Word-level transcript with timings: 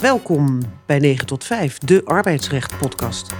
Welkom 0.00 0.60
bij 0.86 0.98
9 0.98 1.26
tot 1.26 1.44
5, 1.44 1.78
de 1.78 2.04
arbeidsrecht 2.04 2.78
podcast. 2.78 3.32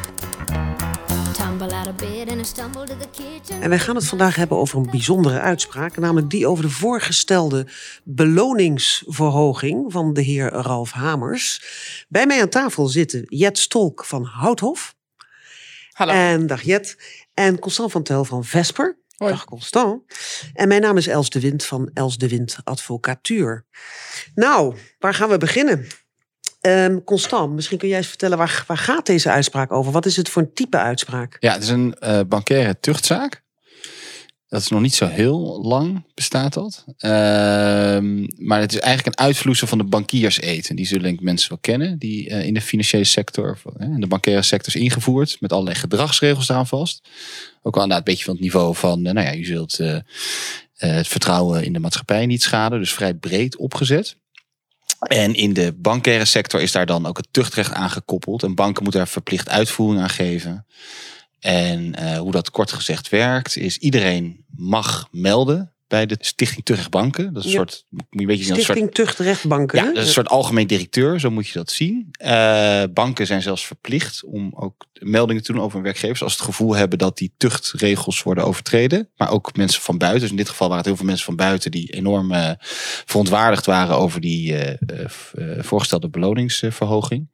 En 3.61 3.69
wij 3.69 3.79
gaan 3.79 3.95
het 3.95 4.07
vandaag 4.07 4.37
hebben 4.37 4.57
over 4.57 4.79
een 4.79 4.91
bijzondere 4.91 5.41
uitspraak, 5.41 5.97
namelijk 5.97 6.31
die 6.31 6.47
over 6.47 6.65
de 6.65 6.71
voorgestelde 6.71 7.67
beloningsverhoging 8.05 9.93
van 9.93 10.13
de 10.13 10.23
heer 10.23 10.51
Ralf 10.53 10.91
Hamers. 10.91 11.63
Bij 12.09 12.27
mij 12.27 12.41
aan 12.41 12.49
tafel 12.49 12.87
zitten 12.87 13.25
Jet 13.29 13.59
Stolk 13.59 14.05
van 14.05 14.25
Houthof. 14.25 14.95
Hallo. 15.93 16.13
En 16.13 16.47
dag 16.47 16.63
Jet. 16.63 16.97
En 17.35 17.59
Constant 17.59 17.93
van 17.93 18.03
Tel 18.03 18.25
van 18.25 18.45
Vesper. 18.45 18.99
Hoi. 19.17 19.33
Dag 19.33 19.45
Constant. 19.45 20.03
En 20.55 20.69
mijn 20.69 20.81
naam 20.81 20.97
is 20.97 21.07
Els 21.07 21.31
de 21.31 21.41
Wind 21.41 21.65
van 21.65 21.91
Els 21.95 22.19
de 22.19 22.29
Wind 22.29 22.59
Advocatuur. 22.65 23.67
Nou, 24.35 24.77
waar 24.99 25.15
gaan 25.15 25.29
we 25.29 25.39
beginnen? 25.39 25.87
Ehm, 26.61 26.99
Constant, 27.05 27.53
misschien 27.53 27.79
kun 27.79 27.89
jij 27.89 27.97
eens 27.97 28.07
vertellen 28.07 28.39
waar, 28.39 28.65
waar 28.67 28.79
gaat 28.79 29.07
deze 29.07 29.31
uitspraak 29.31 29.73
over? 29.73 29.93
Wat 29.93 30.07
is 30.07 30.17
het 30.17 30.29
voor 30.29 30.43
een 30.43 30.55
type 30.55 30.79
uitspraak? 30.79 31.37
Ja, 31.41 31.53
het 31.53 31.63
is 31.63 31.69
een 31.69 31.95
eh 31.95 32.21
bankaire 32.29 32.81
tuchtzaak. 32.81 33.43
Dat 34.49 34.61
is 34.61 34.69
nog 34.69 34.81
niet 34.81 34.95
zo 34.95 35.07
heel 35.07 35.63
lang, 35.63 36.05
bestaat 36.15 36.55
dat. 36.55 36.85
Ehm, 36.97 38.27
maar 38.37 38.61
het 38.61 38.73
is 38.73 38.79
eigenlijk 38.79 39.07
een 39.07 39.25
uitvloeisel 39.25 39.67
van 39.67 39.79
de 39.79 39.85
bankierseed. 39.85 40.69
En 40.69 40.77
die 40.77 40.87
zullen 40.87 41.19
mensen 41.21 41.49
wel 41.49 41.59
kennen. 41.61 41.99
Die 41.99 42.29
eh, 42.29 42.47
in 42.47 42.55
de 42.55 42.61
financiële 42.61 43.05
sector, 43.05 43.51
of, 43.51 43.75
eh, 43.77 43.89
de 43.97 44.07
bankaire 44.07 44.43
sector 44.43 44.75
is 44.75 44.81
ingevoerd. 44.81 45.37
Met 45.41 45.53
allerlei 45.53 45.77
gedragsregels 45.77 46.45
staan 46.45 46.67
vast. 46.67 47.09
Ook 47.63 47.77
al 47.77 47.91
een 47.91 48.01
beetje 48.05 48.25
van 48.25 48.35
het 48.35 48.43
niveau 48.43 48.75
van, 48.75 49.03
nou 49.03 49.21
ja, 49.21 49.31
je 49.31 49.45
zult 49.45 49.79
het 50.75 51.09
vertrouwen 51.09 51.65
in 51.65 51.73
de 51.73 51.79
maatschappij 51.79 52.27
niet 52.27 52.43
schaden. 52.43 52.79
Dus 52.79 52.93
vrij 52.93 53.15
breed 53.15 53.57
opgezet. 53.57 54.17
En 55.01 55.35
in 55.35 55.53
de 55.53 55.73
bankaire 55.73 56.25
sector 56.25 56.61
is 56.61 56.73
daar 56.73 56.87
dan 56.87 57.07
ook 57.07 57.17
het 57.17 57.29
tuchtrecht 57.31 57.73
aan 57.73 57.91
gekoppeld. 57.91 58.43
En 58.43 58.55
banken 58.55 58.83
moeten 58.83 59.01
daar 59.01 59.11
verplicht 59.11 59.49
uitvoering 59.49 60.03
aan 60.03 60.11
geven. 60.11 60.67
En 61.41 61.95
eh, 61.95 62.19
hoe 62.19 62.33
dat 62.33 62.51
kort 62.51 62.73
gezegd 62.73 63.09
werkt, 63.09 63.57
is 63.57 63.79
iedereen 63.79 64.45
mag 64.57 65.09
melden 65.11 65.73
bij 65.91 66.07
de 66.07 66.17
Stichting 66.21 66.65
Tuchtrecht 66.65 66.91
Banken. 66.91 67.33
Dat 67.33 67.45
is 67.45 67.45
een 67.45 67.51
Ja. 67.51 67.57
soort, 67.67 67.85
moet 67.91 68.05
je 68.11 68.21
een 68.21 68.27
beetje 68.27 68.43
zien 68.45 68.51
als 68.53 68.59
een 68.61 68.65
soort 68.67 68.79
Stichting 68.79 69.07
Tuchtrechtbanken. 69.07 69.79
ja, 69.79 69.85
dat 69.85 69.97
is 69.97 70.07
een 70.07 70.13
soort 70.13 70.29
algemeen 70.29 70.67
directeur, 70.67 71.21
zo 71.21 71.31
moet 71.31 71.47
je 71.47 71.53
dat 71.53 71.71
zien. 71.71 72.09
Eh, 72.13 72.83
banken 72.95 73.27
zijn 73.27 73.43
zelfs 73.43 73.67
verplicht 73.67 74.25
om 74.25 74.53
ook 74.55 74.87
meldingen 75.01 75.43
te 75.43 75.53
doen 75.53 75.61
over 75.63 75.75
hun 75.75 75.83
werkgevers. 75.85 76.23
Als 76.23 76.33
ze 76.33 76.39
het 76.39 76.47
gevoel 76.49 76.75
hebben 76.77 76.99
dat 76.99 77.19
die 77.19 77.33
tuchtregels 77.37 78.23
worden 78.23 78.45
overtreden. 78.45 79.09
Maar 79.17 79.31
ook 79.31 79.57
mensen 79.57 79.83
van 79.83 79.99
buiten. 79.99 80.21
Dus 80.21 80.31
in 80.31 80.37
dit 80.37 80.49
geval 80.49 80.67
waren 80.69 80.79
het 80.79 80.87
heel 80.89 80.97
veel 80.97 81.07
mensen 81.07 81.25
van 81.25 81.37
buiten 81.37 81.71
die 81.71 81.93
enorm 81.93 82.33
eh, 82.33 82.51
verontwaardigd 83.05 83.67
waren 83.67 83.97
over 83.97 84.21
die 84.21 84.57
eh, 84.57 85.09
voorgestelde 85.59 86.09
beloningsverhoging. 86.09 87.29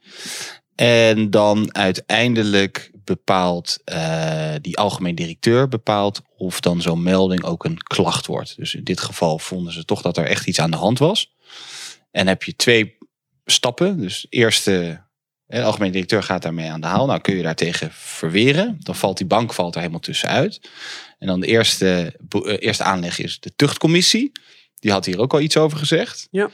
En 0.75 1.31
dan 1.31 1.75
uiteindelijk 1.75 2.91
bepaalt 3.07 3.79
eh, 3.85 4.55
die 4.61 4.79
algemeen 4.79 5.15
directeur 5.15 5.69
bepaalt 5.69 6.23
of 6.37 6.61
dan 6.61 6.83
zo'n 6.83 7.03
melding 7.03 7.45
ook 7.45 7.65
een 7.65 7.83
klacht 7.83 8.27
wordt. 8.27 8.57
Dus 8.57 8.75
in 8.75 8.85
dit 8.85 9.01
geval 9.01 9.39
vonden 9.39 9.73
ze 9.73 9.85
toch 9.85 10.03
dat 10.03 10.17
er 10.17 10.27
echt 10.27 10.47
iets 10.47 10.61
aan 10.61 10.71
de 10.71 10.77
hand 10.77 10.99
was. 10.99 11.35
En 12.11 12.27
heb 12.27 12.43
je 12.43 12.57
twee 12.57 12.99
stappen. 13.45 14.01
Dus 14.01 14.27
eerste, 14.29 15.03
de 15.47 15.63
algemeen 15.63 15.93
directeur 15.93 16.23
gaat 16.23 16.43
daarmee 16.43 16.71
aan 16.71 16.81
de 16.81 16.87
haal. 16.87 17.07
Nou 17.07 17.21
kun 17.21 17.37
je 17.37 17.43
daartegen 17.43 17.91
verweren. 17.93 18.77
Dan 18.83 18.95
valt 18.95 19.19
die 19.19 19.27
bank 19.27 19.53
valt 19.53 19.75
er 19.75 19.81
helemaal 19.81 20.01
tussenuit. 20.01 20.61
En 21.19 21.27
dan 21.27 21.41
de 21.41 21.47
eerste, 21.47 22.17
eh, 22.29 22.57
eerste 22.59 22.85
aanleg 22.85 23.19
is 23.19 23.41
de 23.41 23.53
tuchtcommissie. 23.57 24.33
Die 24.75 24.91
had 24.91 25.05
hier 25.05 25.19
ook 25.19 25.33
al 25.33 25.41
iets 25.41 25.57
over 25.57 25.79
gezegd. 25.79 26.29
Ja. 26.31 26.51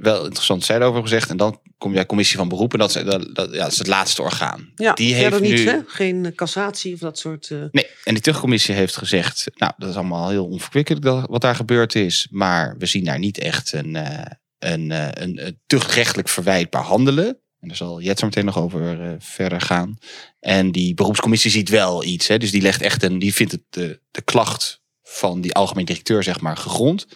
Wel 0.00 0.22
interessant, 0.24 0.64
zij 0.64 0.76
erover 0.76 1.02
gezegd. 1.02 1.30
En 1.30 1.36
dan 1.36 1.60
kom 1.78 1.90
je 1.90 1.96
bij 1.96 2.06
commissie 2.06 2.36
van 2.36 2.48
beroep. 2.48 2.72
En 2.72 2.78
dat 2.78 2.96
is, 2.96 3.04
dat, 3.04 3.34
dat- 3.34 3.52
ja, 3.54 3.62
dat 3.62 3.72
is 3.72 3.78
het 3.78 3.86
laatste 3.86 4.22
orgaan. 4.22 4.72
Ja, 4.76 4.92
die 4.92 5.14
heeft 5.14 5.40
niet, 5.40 5.50
nu- 5.52 5.68
hè? 5.68 5.78
Geen 5.86 6.32
cassatie 6.34 6.92
of 6.94 6.98
dat 6.98 7.18
soort... 7.18 7.50
eh, 7.50 7.58
Nee, 7.70 7.86
en 8.04 8.14
die 8.14 8.22
tuchtcommissie 8.22 8.74
heeft 8.74 8.96
gezegd, 8.96 9.46
nou, 9.54 9.72
dat 9.76 9.88
is 9.88 9.94
allemaal 9.96 10.28
heel 10.28 10.46
onverkwikkelijk 10.46 11.26
wat 11.30 11.40
daar 11.40 11.54
gebeurd 11.54 11.94
is, 11.94 12.26
maar 12.30 12.74
we 12.78 12.86
zien 12.86 13.04
daar 13.04 13.18
niet 13.18 13.38
echt 13.38 13.72
een, 13.72 13.96
eh, 13.96 14.24
een, 14.58 14.90
eh, 14.90 15.08
een, 15.22 15.46
een 15.46 15.60
tuchtrechtelijk 15.66 16.28
verwijtbaar 16.28 16.82
handelen. 16.82 17.26
En 17.60 17.68
daar 17.68 17.76
zal 17.76 18.00
Jet 18.00 18.18
zo 18.18 18.26
meteen 18.26 18.44
nog 18.44 18.58
over 18.58 19.00
eh, 19.00 19.12
verder 19.18 19.60
gaan. 19.60 19.98
En 20.40 20.72
die 20.72 20.94
beroepscommissie 20.94 21.50
ziet 21.50 21.68
wel 21.68 22.04
iets, 22.04 22.26
hè, 22.26 22.38
dus 22.38 22.50
die 22.50 22.62
legt 22.62 22.82
echt 22.82 23.02
een, 23.02 23.18
die 23.18 23.34
vindt 23.34 23.52
het 23.52 23.62
de, 23.70 24.00
de 24.10 24.22
klacht 24.22 24.80
van 25.02 25.40
die 25.40 25.54
algemeen 25.54 25.84
directeur, 25.84 26.22
zeg 26.22 26.40
maar, 26.40 26.56
gegrond. 26.56 27.06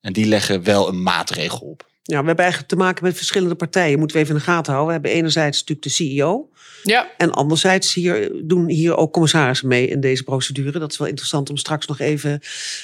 En 0.00 0.12
die 0.12 0.26
leggen 0.26 0.62
wel 0.62 0.88
een 0.88 1.02
maatregel 1.02 1.58
op. 1.58 1.90
Ja, 2.02 2.20
we 2.20 2.26
hebben 2.26 2.44
eigenlijk 2.44 2.68
te 2.68 2.76
maken 2.78 3.04
met 3.04 3.16
verschillende 3.16 3.54
partijen. 3.54 3.98
Moeten 3.98 4.16
we 4.16 4.22
even 4.22 4.34
in 4.34 4.40
de 4.40 4.46
gaten 4.46 4.72
houden. 4.72 4.86
We 4.86 5.00
hebben 5.00 5.20
enerzijds 5.20 5.58
natuurlijk 5.58 5.86
de 5.86 5.92
CEO. 5.94 6.50
Ja, 6.82 7.10
En 7.16 7.30
anderzijds 7.32 7.94
hier, 7.94 8.32
doen 8.44 8.68
hier 8.68 8.96
ook 8.96 9.12
commissarissen 9.12 9.68
mee 9.68 9.88
in 9.88 10.00
deze 10.00 10.22
procedure. 10.22 10.78
Dat 10.78 10.92
is 10.92 10.98
wel 10.98 11.08
interessant 11.08 11.50
om 11.50 11.56
straks 11.56 11.86
nog 11.86 11.98
even 11.98 12.40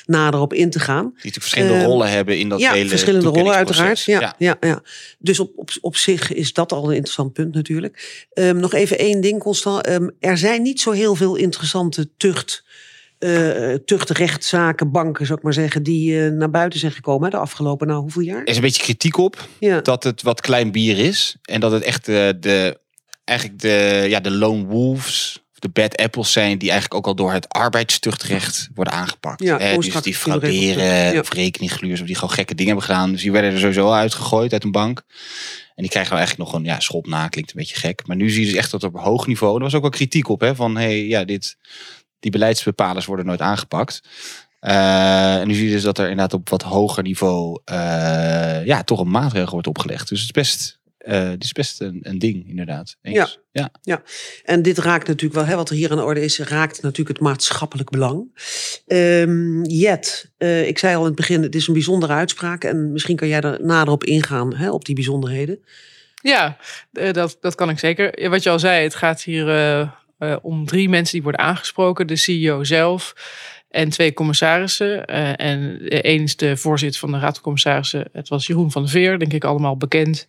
nader 0.07 0.41
op 0.41 0.53
in 0.53 0.71
te 0.71 0.81
gaan. 0.81 1.05
Die 1.05 1.13
natuurlijk 1.15 1.43
verschillende 1.43 1.75
Ehm, 1.75 1.85
rollen 1.85 2.11
hebben 2.11 2.39
in 2.39 2.49
dat 2.49 2.61
ja, 2.61 2.73
hele 2.73 2.89
verschillende 2.89 3.29
rollen 3.29 3.55
uiteraard. 3.55 4.03
Ja, 4.03 4.35
ja. 4.39 4.57
Ja, 4.61 4.83
Dus 5.19 5.41
op, 5.41 5.53
op, 5.57 5.71
op 5.81 5.97
zich 5.97 6.33
is 6.33 6.53
dat 6.53 6.73
al 6.73 6.89
een 6.89 6.95
interessant 6.95 7.33
punt 7.33 7.55
natuurlijk. 7.55 8.27
Ehm, 8.33 8.57
nog 8.57 8.75
even 8.75 8.99
één 8.99 9.21
ding, 9.21 9.41
Constant. 9.41 9.87
Ehm, 9.87 10.09
er 10.21 10.39
zijn 10.39 10.63
niet 10.63 10.81
zo 10.81 10.91
heel 10.91 11.15
veel 11.15 11.37
interessante 11.37 12.09
tucht, 12.17 12.65
eh 13.19 13.75
tuchtrechtszaken, 13.85 14.91
banken, 14.91 15.27
zou 15.27 15.39
ik 15.39 15.45
maar 15.45 15.53
zeggen, 15.53 15.83
die 15.83 16.25
eh, 16.25 16.31
naar 16.33 16.51
buiten 16.51 16.79
zijn 16.79 16.93
gekomen 16.93 17.25
hè, 17.25 17.31
de 17.31 17.37
afgelopen, 17.43 17.87
nou, 17.87 18.01
hoeveel 18.01 18.23
jaar? 18.23 18.41
Er 18.41 18.49
is 18.49 18.57
een 18.57 18.63
beetje 18.63 18.83
kritiek 18.83 19.17
op. 19.17 19.49
Ja. 19.61 19.81
dat 19.81 20.05
het 20.05 20.23
wat 20.23 20.41
klein 20.41 20.73
bier 20.73 20.99
is. 20.99 21.37
En 21.43 21.61
dat 21.61 21.73
het 21.73 21.83
echt 21.83 22.05
de, 22.07 22.37
de 22.41 22.81
eigenlijk 23.25 23.61
de, 23.61 24.05
ja, 24.09 24.21
de 24.21 24.31
lone 24.31 24.65
wolves, 24.65 25.43
of 25.53 25.59
de 25.59 25.69
bad 25.69 25.97
apples 25.97 26.33
zijn, 26.33 26.59
die 26.59 26.71
eigenlijk 26.71 27.01
ook 27.01 27.07
al 27.07 27.15
door 27.15 27.33
het 27.33 27.49
arbeidstuchtrecht 27.49 28.69
worden 28.75 28.93
aangepakt. 28.95 29.43
Ja, 29.43 29.59
Eh, 29.59 29.77
dus 29.79 30.03
die 30.03 30.15
frauderen, 30.15 31.13
Ja. 31.13 31.21
of 31.21 31.33
rekeninggluurs, 31.33 32.01
of 32.01 32.07
die 32.07 32.15
gewoon 32.15 32.35
gekke 32.35 32.55
dingen 32.55 32.73
hebben 32.73 32.91
gedaan. 32.91 33.11
Dus 33.13 33.23
die 33.23 33.33
werden 33.33 33.53
er 33.53 33.59
sowieso 33.59 33.91
uitgegooid 33.93 34.53
uit 34.53 34.65
een 34.65 34.73
bank. 34.73 35.03
En 35.75 35.83
die 35.85 35.93
krijgen 35.93 36.13
wel 36.13 36.21
eigenlijk 36.21 36.51
nog 36.51 36.61
een 36.61 36.67
ja, 36.67 36.81
schop 36.81 37.07
na, 37.07 37.29
klinkt 37.29 37.51
een 37.51 37.57
beetje 37.59 37.77
gek. 37.77 38.07
Maar 38.07 38.17
nu 38.17 38.31
zie 38.31 38.41
je 38.41 38.47
dus 38.47 38.57
echt 38.59 38.71
dat 38.71 38.85
op 38.85 38.99
hoog 38.99 39.27
niveau, 39.27 39.57
er 39.57 39.63
was 39.63 39.75
ook 39.75 39.81
wel 39.83 39.91
kritiek 39.91 40.29
op, 40.29 40.41
hè, 40.41 40.55
van 40.55 40.77
hey, 40.77 41.07
ja, 41.07 41.25
dit, 41.25 41.57
die 42.21 42.31
beleidsbepalers 42.31 43.07
worden 43.07 43.27
nooit 43.27 43.41
aangepakt. 43.41 44.01
Eh, 44.61 45.41
en 45.41 45.47
nu 45.47 45.55
zie 45.55 45.67
je 45.67 45.73
dus 45.73 45.83
dat 45.83 45.99
er 45.99 46.05
inderdaad 46.09 46.33
op 46.33 46.49
wat 46.49 46.63
hoger 46.63 47.03
niveau 47.03 47.61
eh, 47.65 48.65
ja, 48.65 48.83
toch 48.85 49.01
een 49.01 49.11
maatregel 49.11 49.53
wordt 49.53 49.67
opgelegd. 49.67 50.09
Dus 50.09 50.21
het 50.21 50.29
is 50.29 50.43
best, 50.43 50.79
eh, 50.99 51.29
het 51.29 51.45
is 51.45 51.53
best 51.53 51.81
een, 51.81 51.99
een 52.03 52.19
ding, 52.19 52.49
inderdaad. 52.49 52.97
Eens. 53.03 53.39
ja. 53.83 54.03
En 54.45 54.63
dit 54.63 54.79
raakt 54.79 55.07
natuurlijk 55.07 55.35
wel, 55.35 55.45
hè, 55.45 55.57
wat 55.57 55.71
er 55.71 55.77
hier 55.77 55.91
aan 55.91 55.97
de 55.97 56.03
orde 56.03 56.25
is, 56.25 56.39
raakt 56.39 56.83
natuurlijk 56.83 57.19
het 57.19 57.27
maatschappelijk 57.27 57.91
belang. 57.91 58.41
Ehm, 58.87 59.63
Jet, 59.63 60.33
eh, 60.37 60.69
ik 60.69 60.79
zei 60.79 60.95
al 60.95 61.01
in 61.01 61.07
het 61.07 61.17
begin, 61.17 61.43
het 61.43 61.55
is 61.55 61.67
een 61.67 61.73
bijzondere 61.73 62.13
uitspraak. 62.13 62.65
En 62.65 62.93
misschien 62.93 63.17
kan 63.17 63.29
jij 63.29 63.41
er 63.41 63.65
nader 63.65 63.93
op 63.93 64.05
ingaan, 64.05 64.55
hè, 64.55 64.71
op 64.71 64.85
die 64.85 64.95
bijzonderheden. 64.95 65.61
ja 66.23 66.57
dat, 67.13 67.37
dat 67.41 67.55
kan 67.55 67.71
ik 67.71 67.79
zeker. 67.79 68.21
Ja, 68.21 68.29
Wat 68.29 68.43
je 68.43 68.51
al 68.51 68.59
zei, 68.59 68.83
het 68.83 68.95
gaat 68.95 69.23
hier 69.23 69.47
eh, 70.19 70.37
om 70.43 70.67
drie 70.67 70.89
mensen 70.89 71.13
die 71.13 71.23
worden 71.23 71.41
aangesproken. 71.41 72.07
De 72.07 72.17
CEO 72.17 72.65
zelf 72.65 73.15
en 73.71 73.89
twee 73.89 74.13
commissarissen. 74.13 75.07
Eh, 75.07 75.47
en 75.47 75.89
is 76.03 76.37
de 76.37 76.57
voorzitter 76.57 77.01
van 77.01 77.11
de 77.13 77.19
Raad 77.19 77.35
van 77.35 77.43
Commissarissen. 77.43 78.09
Het 78.13 78.29
was 78.29 78.47
Jeroen 78.47 78.71
van 78.71 78.83
der 78.83 78.91
Veer, 78.91 79.19
denk 79.19 79.33
ik 79.33 79.45
allemaal 79.45 79.77
bekend. 79.77 80.29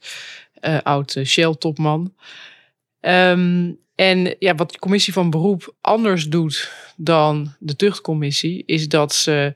eh, 0.60 0.78
oud 0.84 1.20
Shell-topman. 1.26 2.14
Ehm, 3.00 3.72
en 3.96 4.36
ja, 4.40 4.56
wat 4.56 4.72
de 4.72 4.80
commissie 4.80 5.14
van 5.14 5.30
beroep 5.30 5.76
anders 5.82 6.28
doet 6.28 6.72
dan 6.96 7.56
de 7.60 7.76
tuchtcommissie, 7.76 8.64
is 8.66 8.88
dat 8.88 9.14
ze. 9.14 9.54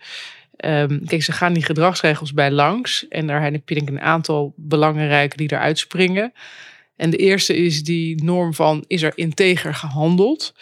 ehm, 0.56 1.06
kijk, 1.06 1.24
ze 1.24 1.32
gaan 1.32 1.54
die 1.54 1.64
gedragsregels 1.64 2.34
bij 2.34 2.52
langs. 2.52 3.08
En 3.08 3.28
daar 3.28 3.42
heb 3.44 3.70
je 3.70 3.76
denk 3.76 3.90
ik 3.90 3.96
een 3.96 4.02
aantal 4.02 4.54
belangrijke 4.56 5.38
die 5.38 5.52
eruit 5.52 5.80
springen. 5.80 6.34
En 6.96 7.10
de 7.10 7.18
eerste 7.18 7.56
is 7.56 7.84
die 7.84 8.24
norm 8.24 8.54
van: 8.54 8.84
is 8.88 9.02
er 9.02 9.12
integer 9.16 9.76
gehandeld? 9.76 10.54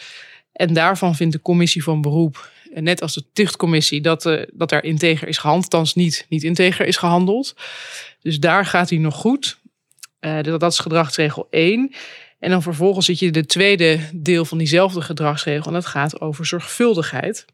En 0.51 0.73
daarvan 0.73 1.15
vindt 1.15 1.33
de 1.33 1.41
commissie 1.41 1.83
van 1.83 2.01
beroep, 2.01 2.51
net 2.73 3.01
als 3.01 3.13
de 3.13 3.23
tuchtcommissie, 3.33 4.01
dat, 4.01 4.25
eh, 4.25 4.43
dat 4.53 4.71
er 4.71 4.83
integer 4.83 5.27
is 5.27 5.37
gehandeld, 5.37 5.73
althans 5.73 5.95
niet, 5.95 6.25
niet 6.29 6.43
integer 6.43 6.85
is 6.85 6.97
gehandeld. 6.97 7.55
Dus 8.21 8.39
daar 8.39 8.65
gaat 8.65 8.89
hij 8.89 8.99
nog 8.99 9.15
goed. 9.15 9.59
Eh, 10.19 10.43
dat 10.43 10.71
is 10.71 10.79
gedragsregel 10.79 11.47
1. 11.49 11.93
En 12.39 12.49
dan 12.49 12.61
vervolgens 12.61 13.05
zit 13.05 13.19
je 13.19 13.31
de 13.31 13.45
tweede 13.45 13.99
deel 14.13 14.45
van 14.45 14.57
diezelfde 14.57 15.01
gedragsregel. 15.01 15.65
En 15.65 15.73
dat 15.73 15.85
gaat 15.85 16.21
over 16.21 16.45
zorgvuldigheid. 16.45 17.45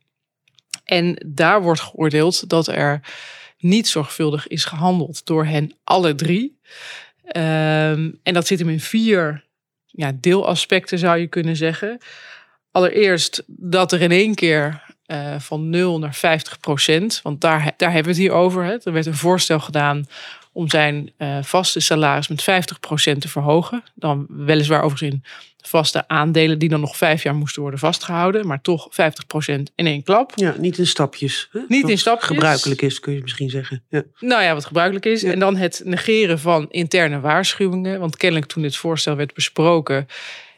En 0.84 1.26
daar 1.26 1.62
wordt 1.62 1.82
geoordeeld 1.82 2.50
dat 2.50 2.68
er 2.68 3.02
niet 3.58 3.88
zorgvuldig 3.88 4.48
is 4.48 4.66
gehandeld 4.66 5.26
door 5.26 5.46
hen 5.46 5.76
alle 5.84 6.16
drie. 6.16 6.60
Ehm, 7.28 8.12
en 8.24 8.34
dat 8.34 8.48
zit 8.48 8.60
hem 8.60 8.70
in 8.70 8.80
vier 8.80 9.46
ja, 9.86 10.12
deelaspecten, 10.20 11.00
zou 11.00 11.20
je 11.20 11.28
kunnen 11.28 11.56
zeggen. 11.56 11.98
Allereerst 12.72 13.44
dat 13.48 13.92
er 13.92 14.02
in 14.02 14.12
één 14.12 14.36
keer 14.36 14.84
eh, 15.08 15.36
van 15.40 15.70
0 15.70 16.00
naar 16.00 16.16
50 16.16 16.60
procent. 16.60 17.20
Want 17.24 17.42
daar, 17.42 17.74
daar 17.78 17.92
hebben 17.92 18.14
we 18.14 18.20
het 18.20 18.28
hier 18.28 18.38
over. 18.38 18.64
Hè. 18.64 18.78
Er 18.84 18.92
werd 18.92 19.06
een 19.06 19.16
voorstel 19.16 19.60
gedaan 19.60 20.06
om 20.52 20.70
zijn 20.70 21.12
uh, 21.18 21.38
vaste 21.42 21.80
salaris 21.80 22.28
met 22.28 22.42
50 22.42 22.80
procent 22.80 23.22
te 23.22 23.28
verhogen. 23.28 23.84
Dan 23.96 24.26
weliswaar 24.30 24.82
overigens 24.84 25.12
in 25.14 25.24
vaste 25.62 26.08
aandelen 26.08 26.60
die 26.60 26.70
dan 26.70 26.80
nog 26.80 26.98
vijf 26.98 27.24
jaar 27.24 27.36
moesten 27.36 27.62
worden 27.62 27.80
vastgehouden. 27.80 28.48
Maar 28.48 28.62
toch 28.62 28.88
50 28.90 29.26
procent 29.26 29.72
in 29.76 29.86
één 29.86 30.04
klap. 30.04 30.32
Ja, 30.36 30.56
niet 30.58 30.78
in 30.78 30.88
stapjes. 30.88 31.50
Hè? 31.52 31.60
Niet 31.68 31.90
in 31.90 31.98
stapjes. 31.98 32.28
Gebruikelijk 32.28 32.82
is, 32.82 33.00
kun 33.00 33.14
je 33.14 33.22
misschien 33.22 33.50
zeggen. 33.50 33.84
Ja. 33.90 34.04
Nou 34.20 34.44
ja, 34.44 34.54
wat 34.54 34.66
gebruikelijk 34.66 35.06
is. 35.06 35.22
Ja. 35.22 35.32
En 35.32 35.40
dan 35.40 35.56
het 35.56 35.82
negeren 35.84 36.40
van 36.40 36.66
interne 36.70 37.20
waarschuwingen. 37.20 38.00
Want 38.00 38.18
kennelijk 38.18 38.52
toen 38.52 38.62
dit 38.62 38.76
voorstel 38.76 39.16
werd 39.16 39.34
besproken 39.34 40.08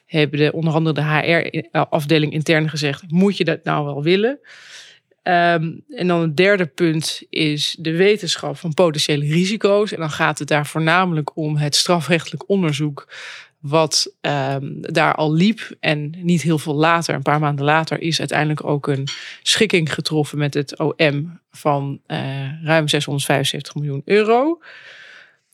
hebben 0.09 0.39
de, 0.39 0.51
onder 0.53 0.73
andere 0.73 0.95
de 0.95 1.61
HR-afdeling 1.71 2.33
intern 2.33 2.69
gezegd: 2.69 3.03
moet 3.07 3.37
je 3.37 3.43
dat 3.43 3.63
nou 3.63 3.85
wel 3.85 4.03
willen? 4.03 4.39
Um, 5.23 5.83
en 5.89 6.07
dan 6.07 6.21
het 6.21 6.37
derde 6.37 6.65
punt 6.65 7.21
is 7.29 7.75
de 7.79 7.95
wetenschap 7.95 8.57
van 8.57 8.73
potentiële 8.73 9.25
risico's. 9.25 9.91
En 9.91 9.99
dan 9.99 10.09
gaat 10.09 10.39
het 10.39 10.47
daar 10.47 10.65
voornamelijk 10.65 11.37
om 11.37 11.57
het 11.57 11.75
strafrechtelijk 11.75 12.49
onderzoek. 12.49 13.07
Wat 13.59 14.13
um, 14.21 14.77
daar 14.81 15.15
al 15.15 15.33
liep. 15.33 15.75
En 15.79 16.13
niet 16.17 16.41
heel 16.41 16.57
veel 16.57 16.75
later, 16.75 17.15
een 17.15 17.21
paar 17.21 17.39
maanden 17.39 17.65
later, 17.65 18.01
is 18.01 18.19
uiteindelijk 18.19 18.63
ook 18.63 18.87
een 18.87 19.07
schikking 19.41 19.93
getroffen 19.93 20.37
met 20.37 20.53
het 20.53 20.79
OM 20.79 21.39
van 21.51 22.01
uh, 22.07 22.17
ruim 22.63 22.87
675 22.87 23.75
miljoen 23.75 24.01
euro. 24.05 24.59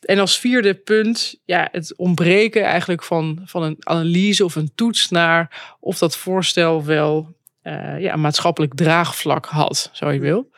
En 0.05 0.19
als 0.19 0.39
vierde 0.39 0.73
punt, 0.73 1.35
ja, 1.45 1.67
het 1.71 1.93
ontbreken 1.95 2.63
eigenlijk 2.63 3.03
van, 3.03 3.41
van 3.45 3.63
een 3.63 3.77
analyse 3.79 4.45
of 4.45 4.55
een 4.55 4.71
toets 4.75 5.09
naar 5.09 5.75
of 5.79 5.97
dat 5.97 6.17
voorstel 6.17 6.85
wel 6.85 7.35
uh, 7.63 7.99
ja, 7.99 8.13
een 8.13 8.21
maatschappelijk 8.21 8.73
draagvlak 8.75 9.45
had, 9.45 9.89
zo 9.93 10.11
je 10.11 10.19
wil. 10.19 10.49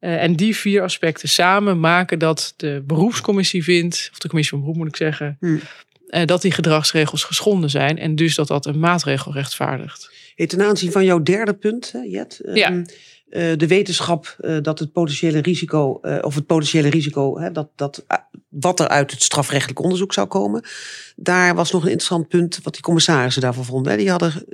Uh, 0.00 0.22
en 0.22 0.36
die 0.36 0.56
vier 0.56 0.82
aspecten 0.82 1.28
samen 1.28 1.80
maken 1.80 2.18
dat 2.18 2.54
de 2.56 2.82
beroepscommissie 2.86 3.64
vindt, 3.64 4.08
of 4.12 4.18
de 4.18 4.28
commissie 4.28 4.56
van 4.56 4.64
beroep 4.66 4.82
moet 4.82 4.88
ik 4.88 4.96
zeggen, 4.96 5.36
hmm. 5.40 5.60
uh, 6.08 6.24
dat 6.24 6.42
die 6.42 6.52
gedragsregels 6.52 7.24
geschonden 7.24 7.70
zijn 7.70 7.98
en 7.98 8.14
dus 8.14 8.34
dat 8.34 8.48
dat 8.48 8.66
een 8.66 8.78
maatregel 8.78 9.32
rechtvaardigt. 9.32 10.12
Hey, 10.34 10.46
ten 10.46 10.62
aanzien 10.62 10.92
van 10.92 11.04
jouw 11.04 11.22
derde 11.22 11.54
punt, 11.54 11.94
Jet. 12.04 12.40
Ja. 12.52 12.70
Um, 12.70 12.78
uh, 12.78 12.84
de 13.30 13.66
wetenschap 13.66 14.36
uh, 14.40 14.56
dat 14.62 14.78
het 14.78 14.92
potentiële 14.92 15.40
risico, 15.40 15.98
uh, 16.02 16.18
of 16.20 16.34
het 16.34 16.46
potentiële 16.46 16.88
risico, 16.88 17.38
hè, 17.38 17.52
dat, 17.52 17.68
dat, 17.76 18.04
wat 18.48 18.80
er 18.80 18.88
uit 18.88 19.10
het 19.10 19.22
strafrechtelijk 19.22 19.82
onderzoek 19.82 20.12
zou 20.12 20.26
komen. 20.26 20.64
Daar 21.16 21.54
was 21.54 21.70
nog 21.70 21.82
een 21.82 21.90
interessant 21.90 22.28
punt 22.28 22.60
wat 22.62 22.72
die 22.72 22.82
commissarissen 22.82 23.42
daarvan 23.42 23.64
vonden. 23.64 23.92
Hè. 23.92 23.98
Die 23.98 24.10
hadden. 24.10 24.44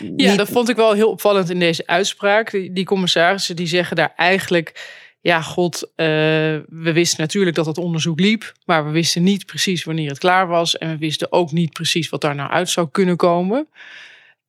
Niet... 0.00 0.20
Ja, 0.20 0.36
dat 0.36 0.48
vond 0.48 0.68
ik 0.68 0.76
wel 0.76 0.92
heel 0.92 1.10
opvallend 1.10 1.50
in 1.50 1.58
deze 1.58 1.86
uitspraak. 1.86 2.50
Die, 2.50 2.72
die 2.72 2.84
commissarissen 2.84 3.56
die 3.56 3.66
zeggen 3.66 3.96
daar 3.96 4.12
eigenlijk. 4.16 5.02
Ja, 5.20 5.42
god, 5.42 5.90
we 5.96 6.90
wisten 6.92 7.20
natuurlijk 7.20 7.56
dat 7.56 7.66
het 7.66 7.78
onderzoek 7.78 8.20
liep, 8.20 8.52
maar 8.64 8.84
we 8.84 8.90
wisten 8.90 9.22
niet 9.22 9.46
precies 9.46 9.84
wanneer 9.84 10.08
het 10.08 10.18
klaar 10.18 10.46
was. 10.46 10.78
En 10.78 10.90
we 10.90 10.98
wisten 10.98 11.32
ook 11.32 11.52
niet 11.52 11.72
precies 11.72 12.08
wat 12.08 12.20
daar 12.20 12.34
nou 12.34 12.50
uit 12.50 12.70
zou 12.70 12.88
kunnen 12.90 13.16
komen. 13.16 13.68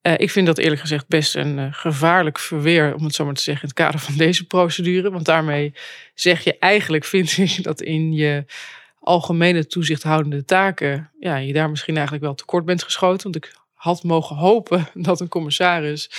Uh, 0.08 0.14
ik 0.18 0.32
vind 0.32 0.46
dat 0.46 0.58
eerlijk 0.58 0.82
gezegd 0.82 1.08
best 1.08 1.36
een 1.36 1.58
uh, 1.58 1.68
gevaarlijk 1.72 2.40
verweer, 2.40 2.96
om 2.96 3.04
het 3.04 3.16
zo 3.16 3.26
maar 3.26 3.34
te 3.34 3.42
zeggen, 3.42 3.64
in 3.64 3.70
het 3.70 3.78
kader 3.78 4.00
van 4.00 4.18
deze 4.18 4.46
procedure. 4.48 5.12
Want 5.12 5.26
daarmee 5.26 5.74
zeg 6.14 6.44
je 6.44 6.58
eigenlijk, 6.60 7.06
vind 7.06 7.38
ik, 7.38 7.64
dat 7.64 7.82
in 7.82 8.14
je 8.14 8.46
algemene 9.00 9.68
toezichthoudende 9.68 10.46
taken, 10.46 11.12
ja, 11.20 11.36
je 11.36 11.54
daar 11.54 11.70
misschien 11.70 11.94
eigenlijk 11.96 12.26
wel 12.26 12.36
tekort 12.36 12.66
bent 12.66 12.84
geschoten. 12.84 13.32
Want 13.32 13.36
ik 13.46 13.56
had 13.74 14.04
mogen 14.04 14.36
hopen 14.36 14.88
dat 15.10 15.20
een 15.20 15.28
commissaris 15.28 16.10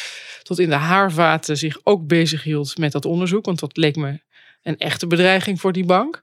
tot 0.43 0.59
in 0.59 0.69
de 0.69 0.75
haarvaten 0.75 1.57
zich 1.57 1.79
ook 1.83 2.07
bezig 2.07 2.43
hield 2.43 2.79
met 2.79 2.93
dat 2.93 3.05
onderzoek. 3.05 3.45
Want 3.45 3.59
dat 3.59 3.77
leek 3.77 3.97
me 3.97 4.21
een 4.63 4.79
echte 4.79 5.07
bedreiging 5.07 5.61
voor 5.61 5.73
die 5.73 5.85
bank. 5.85 6.23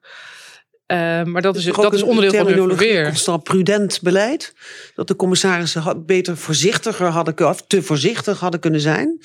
Uh, 0.93 1.23
maar 1.23 1.41
dat 1.41 1.55
is, 1.55 1.65
is 1.65 1.75
dat 1.75 1.93
is 1.93 2.01
onderdeel 2.01 2.43
van 2.43 2.53
hun 2.53 2.67
verweer. 2.67 3.07
Constant 3.07 3.43
prudent 3.43 4.01
beleid. 4.01 4.53
Dat 4.95 5.07
de 5.07 5.15
commissarissen 5.15 6.05
beter 6.05 6.37
voorzichtiger 6.37 7.07
hadden 7.07 7.47
of 7.47 7.63
te 7.67 7.81
voorzichtig 7.81 8.39
hadden 8.39 8.59
kunnen 8.59 8.81
zijn. 8.81 9.21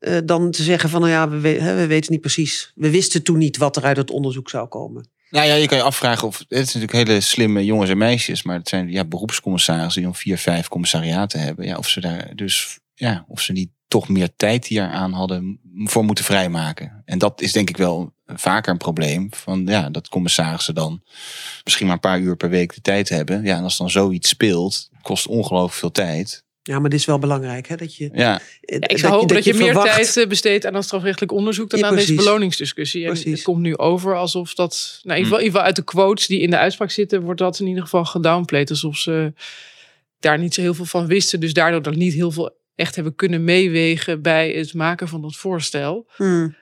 Uh, 0.00 0.18
dan 0.24 0.50
te 0.50 0.62
zeggen 0.62 0.88
van 0.88 1.00
nou 1.00 1.12
ja, 1.12 1.28
we, 1.28 1.40
we, 1.40 1.74
we, 1.74 1.86
weten 1.86 2.12
niet 2.12 2.20
precies. 2.20 2.72
We 2.74 2.90
wisten 2.90 3.22
toen 3.22 3.38
niet 3.38 3.56
wat 3.56 3.76
er 3.76 3.84
uit 3.84 3.96
het 3.96 4.10
onderzoek 4.10 4.50
zou 4.50 4.68
komen. 4.68 5.08
Nou 5.30 5.46
ja, 5.46 5.54
je 5.54 5.66
kan 5.66 5.78
je 5.78 5.84
afvragen 5.84 6.28
of. 6.28 6.38
Het 6.38 6.46
is 6.48 6.74
natuurlijk 6.74 6.92
hele 6.92 7.20
slimme 7.20 7.64
jongens 7.64 7.90
en 7.90 7.98
meisjes. 7.98 8.42
Maar 8.42 8.56
het 8.56 8.68
zijn 8.68 8.90
ja, 8.90 9.04
beroepscommissarissen 9.04 10.00
die 10.00 10.10
al 10.10 10.16
vier, 10.16 10.38
vijf 10.38 10.68
commissariaten 10.68 11.40
hebben. 11.40 11.66
Ja, 11.66 11.76
of 11.76 11.88
ze 11.88 12.00
daar 12.00 12.32
dus. 12.34 12.78
Ja, 12.94 13.24
of 13.28 13.40
ze 13.40 13.52
niet 13.52 13.70
toch 13.88 14.08
meer 14.08 14.28
tijd 14.36 14.66
hier 14.66 14.82
aan 14.82 15.12
hadden 15.12 15.60
voor 15.74 16.04
moeten 16.04 16.24
vrijmaken. 16.24 17.02
En 17.04 17.18
dat 17.18 17.40
is 17.40 17.52
denk 17.52 17.68
ik 17.68 17.76
wel 17.76 18.13
vaker 18.26 18.72
een 18.72 18.78
probleem. 18.78 19.28
Van 19.30 19.66
ja, 19.66 19.90
dat 19.90 20.08
commissarissen 20.08 20.74
dan 20.74 21.02
misschien 21.64 21.86
maar 21.86 21.94
een 21.94 22.00
paar 22.00 22.20
uur 22.20 22.36
per 22.36 22.48
week 22.48 22.74
de 22.74 22.80
tijd 22.80 23.08
hebben. 23.08 23.42
Ja, 23.42 23.56
en 23.56 23.62
als 23.62 23.76
dan 23.76 23.90
zoiets 23.90 24.28
speelt, 24.28 24.88
kost 25.02 25.26
ongelooflijk 25.26 25.74
veel 25.74 25.90
tijd. 25.90 26.44
Ja, 26.62 26.78
maar 26.78 26.90
dit 26.90 26.98
is 26.98 27.06
wel 27.06 27.18
belangrijk, 27.18 27.68
hè? 27.68 27.76
Dat 27.76 27.96
je, 27.96 28.10
ja. 28.12 28.40
ja 28.60 28.88
ik 28.88 28.98
zou 28.98 29.12
hopen 29.12 29.28
dat, 29.28 29.36
dat, 29.36 29.44
je, 29.44 29.54
meer 29.54 29.72
verwacht... 29.72 30.12
tijd 30.12 30.28
besteedt 30.28 30.66
aan 30.66 30.72
dat 30.72 30.84
strafrechtelijk 30.84 31.32
onderzoek 31.32 31.70
dan 31.70 31.80
ja, 31.80 31.86
aan 31.86 31.94
deze 31.94 32.14
beloningsdiscussie. 32.14 33.04
En 33.04 33.12
precies. 33.12 33.32
het 33.32 33.42
komt 33.42 33.60
nu 33.60 33.76
over 33.76 34.16
alsof 34.16 34.54
dat, 34.54 35.00
nou, 35.02 35.18
in, 35.18 35.24
ieder 35.24 35.24
geval, 35.24 35.38
in 35.38 35.44
ieder 35.44 35.60
geval 35.60 35.66
uit 35.66 35.76
de 35.76 35.84
quotes 35.84 36.26
die 36.26 36.40
in 36.40 36.50
de 36.50 36.58
uitspraak 36.58 36.90
zitten, 36.90 37.22
wordt 37.22 37.40
dat 37.40 37.60
in 37.60 37.66
ieder 37.66 37.82
geval 37.82 38.04
gedownplayed. 38.04 38.70
Alsof 38.70 38.96
ze 38.96 39.32
daar 40.18 40.38
niet 40.38 40.54
zo 40.54 40.60
heel 40.60 40.74
veel 40.74 40.84
van 40.84 41.06
wisten. 41.06 41.40
Dus 41.40 41.52
daardoor 41.52 41.82
dat 41.82 41.94
niet 41.94 42.14
heel 42.14 42.30
veel 42.30 42.56
echt 42.74 42.94
hebben 42.94 43.14
kunnen 43.14 43.44
meewegen 43.44 44.22
bij 44.22 44.50
het 44.50 44.74
maken 44.74 45.08
van 45.08 45.22
dat 45.22 45.36
voorstel. 45.36 46.06
Hmm. 46.16 46.56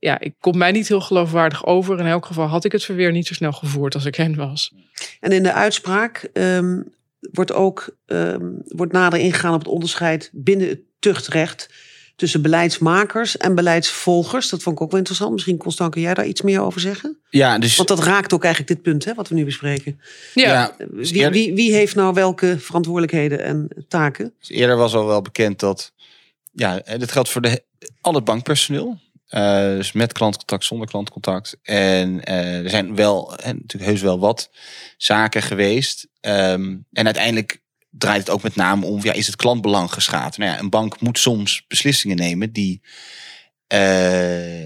Ja, 0.00 0.20
ik 0.20 0.34
kom 0.40 0.58
mij 0.58 0.72
niet 0.72 0.88
heel 0.88 1.00
geloofwaardig 1.00 1.66
over. 1.66 1.98
In 1.98 2.06
elk 2.06 2.26
geval 2.26 2.46
had 2.46 2.64
ik 2.64 2.72
het 2.72 2.84
verweer 2.84 3.12
niet 3.12 3.26
zo 3.26 3.34
snel 3.34 3.52
gevoerd 3.52 3.94
als 3.94 4.04
ik 4.04 4.14
hen 4.14 4.34
was. 4.34 4.74
En 5.20 5.32
in 5.32 5.42
de 5.42 5.52
uitspraak 5.52 6.28
um, 6.32 6.92
wordt 7.20 7.52
ook 7.52 7.96
um, 8.06 8.62
wordt 8.66 8.92
nader 8.92 9.18
ingegaan 9.18 9.54
op 9.54 9.58
het 9.58 9.68
onderscheid 9.68 10.30
binnen 10.32 10.68
het 10.68 10.80
tuchtrecht 10.98 11.68
tussen 12.16 12.42
beleidsmakers 12.42 13.36
en 13.36 13.54
beleidsvolgers. 13.54 14.48
Dat 14.48 14.62
vond 14.62 14.76
ik 14.76 14.82
ook 14.82 14.90
wel 14.90 14.98
interessant. 14.98 15.32
Misschien, 15.32 15.56
Constant, 15.56 15.92
kun 15.92 16.00
jij 16.00 16.14
daar 16.14 16.26
iets 16.26 16.42
meer 16.42 16.60
over 16.60 16.80
zeggen? 16.80 17.18
Ja, 17.30 17.58
dus... 17.58 17.76
Want 17.76 17.88
dat 17.88 18.02
raakt 18.02 18.32
ook 18.32 18.44
eigenlijk 18.44 18.74
dit 18.74 18.82
punt 18.82 19.04
hè, 19.04 19.14
wat 19.14 19.28
we 19.28 19.34
nu 19.34 19.44
bespreken. 19.44 20.00
Ja. 20.34 20.50
ja 20.50 20.74
wie, 20.90 21.28
wie, 21.28 21.54
wie, 21.54 21.72
heeft 21.72 21.94
nou 21.94 22.14
welke 22.14 22.58
verantwoordelijkheden 22.58 23.42
en 23.42 23.68
taken? 23.88 24.34
Dus 24.38 24.48
eerder 24.48 24.76
was 24.76 24.94
al 24.94 25.06
wel 25.06 25.22
bekend 25.22 25.60
dat... 25.60 25.92
Ja, 26.52 26.82
dit 26.96 27.12
geldt 27.12 27.28
voor 27.28 27.40
de, 27.40 27.62
al 28.00 28.14
het 28.14 28.24
bankpersoneel. 28.24 28.98
Uh, 29.30 29.76
dus 29.76 29.92
met 29.92 30.12
klantcontact, 30.12 30.64
zonder 30.64 30.88
klantcontact. 30.88 31.56
En 31.62 32.08
uh, 32.08 32.64
er 32.64 32.70
zijn 32.70 32.94
wel, 32.94 33.32
hè, 33.42 33.52
natuurlijk 33.52 33.90
heus 33.90 34.00
wel 34.00 34.18
wat 34.18 34.50
zaken 34.96 35.42
geweest. 35.42 36.08
Um, 36.20 36.86
en 36.92 37.04
uiteindelijk 37.04 37.62
draait 37.90 38.20
het 38.20 38.30
ook 38.30 38.42
met 38.42 38.56
name 38.56 38.86
om, 38.86 39.02
ja, 39.02 39.12
is 39.12 39.26
het 39.26 39.36
klantbelang 39.36 39.92
geschaad? 39.92 40.36
Nou 40.36 40.50
ja, 40.50 40.58
een 40.58 40.70
bank 40.70 41.00
moet 41.00 41.18
soms 41.18 41.64
beslissingen 41.68 42.16
nemen 42.16 42.52
die, 42.52 42.80
uh, 43.72 44.64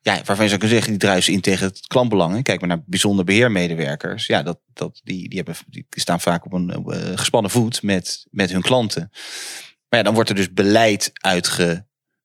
ja, 0.00 0.14
waarvan 0.24 0.44
je 0.44 0.48
zou 0.48 0.58
kunnen 0.58 0.68
zeggen, 0.68 0.90
die 0.90 1.00
druisen 1.00 1.32
in 1.32 1.40
tegen 1.40 1.66
het 1.66 1.86
klantbelang. 1.86 2.42
Kijk 2.42 2.60
maar 2.60 2.68
naar 2.68 2.82
bijzonder 2.86 3.24
beheermedewerkers. 3.24 4.26
Ja, 4.26 4.42
dat, 4.42 4.58
dat, 4.72 5.00
die, 5.04 5.28
die, 5.28 5.36
hebben, 5.36 5.56
die 5.68 5.86
staan 5.90 6.20
vaak 6.20 6.44
op 6.44 6.52
een 6.52 7.18
gespannen 7.18 7.50
voet 7.50 7.82
met, 7.82 8.26
met 8.30 8.50
hun 8.50 8.62
klanten. 8.62 9.10
Maar 9.88 9.98
ja, 9.98 10.02
dan 10.02 10.14
wordt 10.14 10.28
er 10.28 10.36
dus 10.36 10.52
beleid 10.52 11.10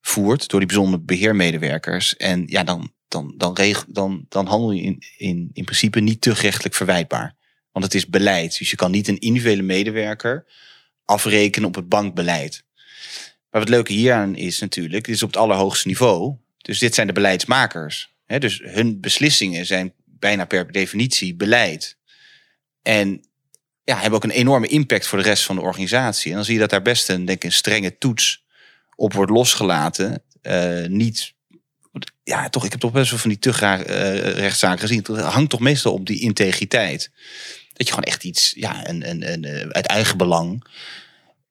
uitgevoerd 0.03 0.49
door 0.49 0.59
die 0.59 0.67
bijzonder 0.67 1.05
beheermedewerkers. 1.05 2.17
En 2.17 2.43
ja, 2.47 2.63
dan, 2.63 2.93
dan, 3.07 3.33
dan, 3.37 3.55
regel, 3.55 3.83
dan, 3.87 4.25
dan 4.29 4.45
handel 4.45 4.71
je 4.71 4.81
in, 4.81 5.03
in, 5.17 5.49
in 5.53 5.63
principe 5.63 5.99
niet 5.99 6.21
terugrechtelijk 6.21 6.75
verwijtbaar. 6.75 7.35
Want 7.71 7.85
het 7.85 7.93
is 7.93 8.07
beleid. 8.07 8.57
Dus 8.57 8.69
je 8.69 8.75
kan 8.75 8.91
niet 8.91 9.07
een 9.07 9.19
individuele 9.19 9.61
medewerker 9.61 10.45
afrekenen 11.05 11.67
op 11.67 11.75
het 11.75 11.89
bankbeleid. 11.89 12.63
Maar 13.49 13.61
wat 13.61 13.69
leuke 13.69 13.93
hieraan 13.93 14.35
is 14.35 14.59
natuurlijk, 14.59 15.05
dit 15.05 15.15
is 15.15 15.23
op 15.23 15.29
het 15.29 15.37
allerhoogste 15.37 15.87
niveau. 15.87 16.35
Dus 16.57 16.79
dit 16.79 16.95
zijn 16.95 17.07
de 17.07 17.13
beleidsmakers. 17.13 18.13
dus 18.25 18.61
hun 18.63 18.99
beslissingen 18.99 19.65
zijn 19.65 19.93
bijna 20.05 20.45
per 20.45 20.71
definitie 20.71 21.35
beleid. 21.35 21.97
En 22.81 23.25
ja, 23.83 23.95
hebben 23.95 24.13
ook 24.13 24.23
een 24.23 24.39
enorme 24.39 24.67
impact 24.67 25.07
voor 25.07 25.17
de 25.17 25.23
rest 25.23 25.43
van 25.43 25.55
de 25.55 25.61
organisatie. 25.61 26.29
En 26.29 26.35
dan 26.35 26.45
zie 26.45 26.53
je 26.53 26.59
dat 26.59 26.69
daar 26.69 26.81
best 26.81 27.09
een, 27.09 27.25
denk 27.25 27.43
een 27.43 27.51
strenge 27.51 27.97
toets 27.97 28.42
op 29.03 29.13
wordt 29.13 29.31
losgelaten. 29.31 30.23
Uh, 30.41 30.85
niet, 30.87 31.33
ja, 32.23 32.49
toch, 32.49 32.65
ik 32.65 32.71
heb 32.71 32.79
toch 32.79 32.91
best 32.91 33.09
wel 33.09 33.19
van 33.19 33.29
die 33.29 33.39
te 33.39 33.53
graag 33.53 33.87
uh, 33.87 34.19
rechtszaken 34.19 34.79
gezien. 34.79 35.05
Het 35.07 35.19
hangt 35.19 35.49
toch 35.49 35.59
meestal 35.59 35.93
op 35.93 36.05
die 36.05 36.19
integriteit. 36.19 37.11
Dat 37.73 37.87
je 37.87 37.93
gewoon 37.93 38.09
echt 38.09 38.23
iets, 38.23 38.53
ja, 38.55 38.89
een, 38.89 39.09
een, 39.09 39.33
een, 39.33 39.73
uit 39.73 39.85
eigen 39.85 40.17
belang. 40.17 40.63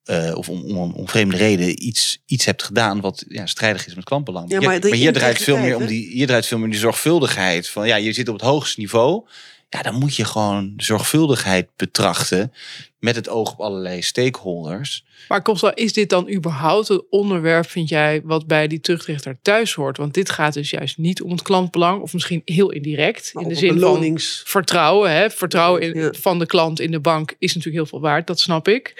Uh, 0.05 0.35
of 0.35 0.49
om, 0.49 0.77
om, 0.77 0.93
om 0.93 1.09
vreemde 1.09 1.37
reden 1.37 1.87
iets, 1.87 2.23
iets 2.27 2.45
hebt 2.45 2.63
gedaan 2.63 3.01
wat 3.01 3.25
ja, 3.29 3.47
strijdig 3.47 3.87
is 3.87 3.95
met 3.95 4.05
klantbelang. 4.05 4.51
Ja, 4.51 4.61
maar, 4.61 4.79
maar 4.81 4.93
hier 4.93 5.13
draait 5.13 5.43
veel 5.43 5.59
meer 5.59 5.77
om 5.77 5.87
die, 5.87 6.09
hier 6.09 6.27
draait 6.27 6.47
veel 6.47 6.57
meer 6.57 6.67
om 6.67 6.73
die 6.73 6.81
zorgvuldigheid. 6.81 7.69
Van 7.69 7.87
ja, 7.87 7.97
je 7.97 8.13
zit 8.13 8.29
op 8.29 8.35
het 8.35 8.45
hoogste 8.45 8.81
niveau. 8.81 9.27
Ja, 9.73 9.83
dan 9.83 9.95
moet 9.95 10.17
je 10.17 10.25
gewoon 10.25 10.73
zorgvuldigheid 10.76 11.69
betrachten 11.76 12.52
met 12.99 13.17
het 13.17 13.29
oog 13.29 13.52
op 13.52 13.61
allerlei 13.61 14.02
stakeholders. 14.02 15.05
Maar 15.29 15.43
Kopsel, 15.43 15.73
is 15.75 15.93
dit 15.93 16.11
dan 16.11 16.31
überhaupt 16.33 16.88
een 16.88 17.05
onderwerp, 17.11 17.69
vind 17.71 17.88
jij, 17.88 18.21
wat 18.25 18.47
bij 18.47 18.67
die 18.67 18.81
terugrichter 18.81 19.38
thuis 19.43 19.75
hoort? 19.75 19.97
Want 19.97 20.14
dit 20.14 20.31
gaat 20.31 20.55
dus 20.55 20.71
juist 20.71 20.99
niet 20.99 21.23
om 21.23 21.31
het 21.31 21.43
klantbelang, 21.43 22.02
of 22.02 22.12
misschien 22.12 22.43
heel 22.45 22.71
indirect. 22.71 23.31
Maar 23.35 23.43
in 23.43 23.49
de 23.49 23.55
zin 23.55 23.75
belonings- 23.75 24.37
van 24.37 24.47
vertrouwen. 24.50 25.11
Hè? 25.11 25.31
Vertrouwen 25.31 25.83
in, 25.83 26.00
Ja. 26.00 26.12
van 26.12 26.38
de 26.38 26.47
klant 26.47 26.81
in 26.81 26.91
de 26.91 27.00
bank 27.00 27.35
is 27.38 27.55
natuurlijk 27.55 27.76
heel 27.85 27.87
veel 27.87 28.00
waard, 28.00 28.26
dat 28.26 28.41
snap 28.41 28.69
ik. 28.69 28.93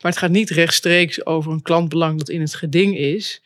Maar 0.00 0.10
het 0.10 0.20
gaat 0.20 0.30
niet 0.30 0.50
rechtstreeks 0.50 1.26
over 1.26 1.52
een 1.52 1.62
klantbelang 1.62 2.18
dat 2.18 2.28
in 2.28 2.40
het 2.40 2.54
geding 2.54 2.96
is. 2.96 3.42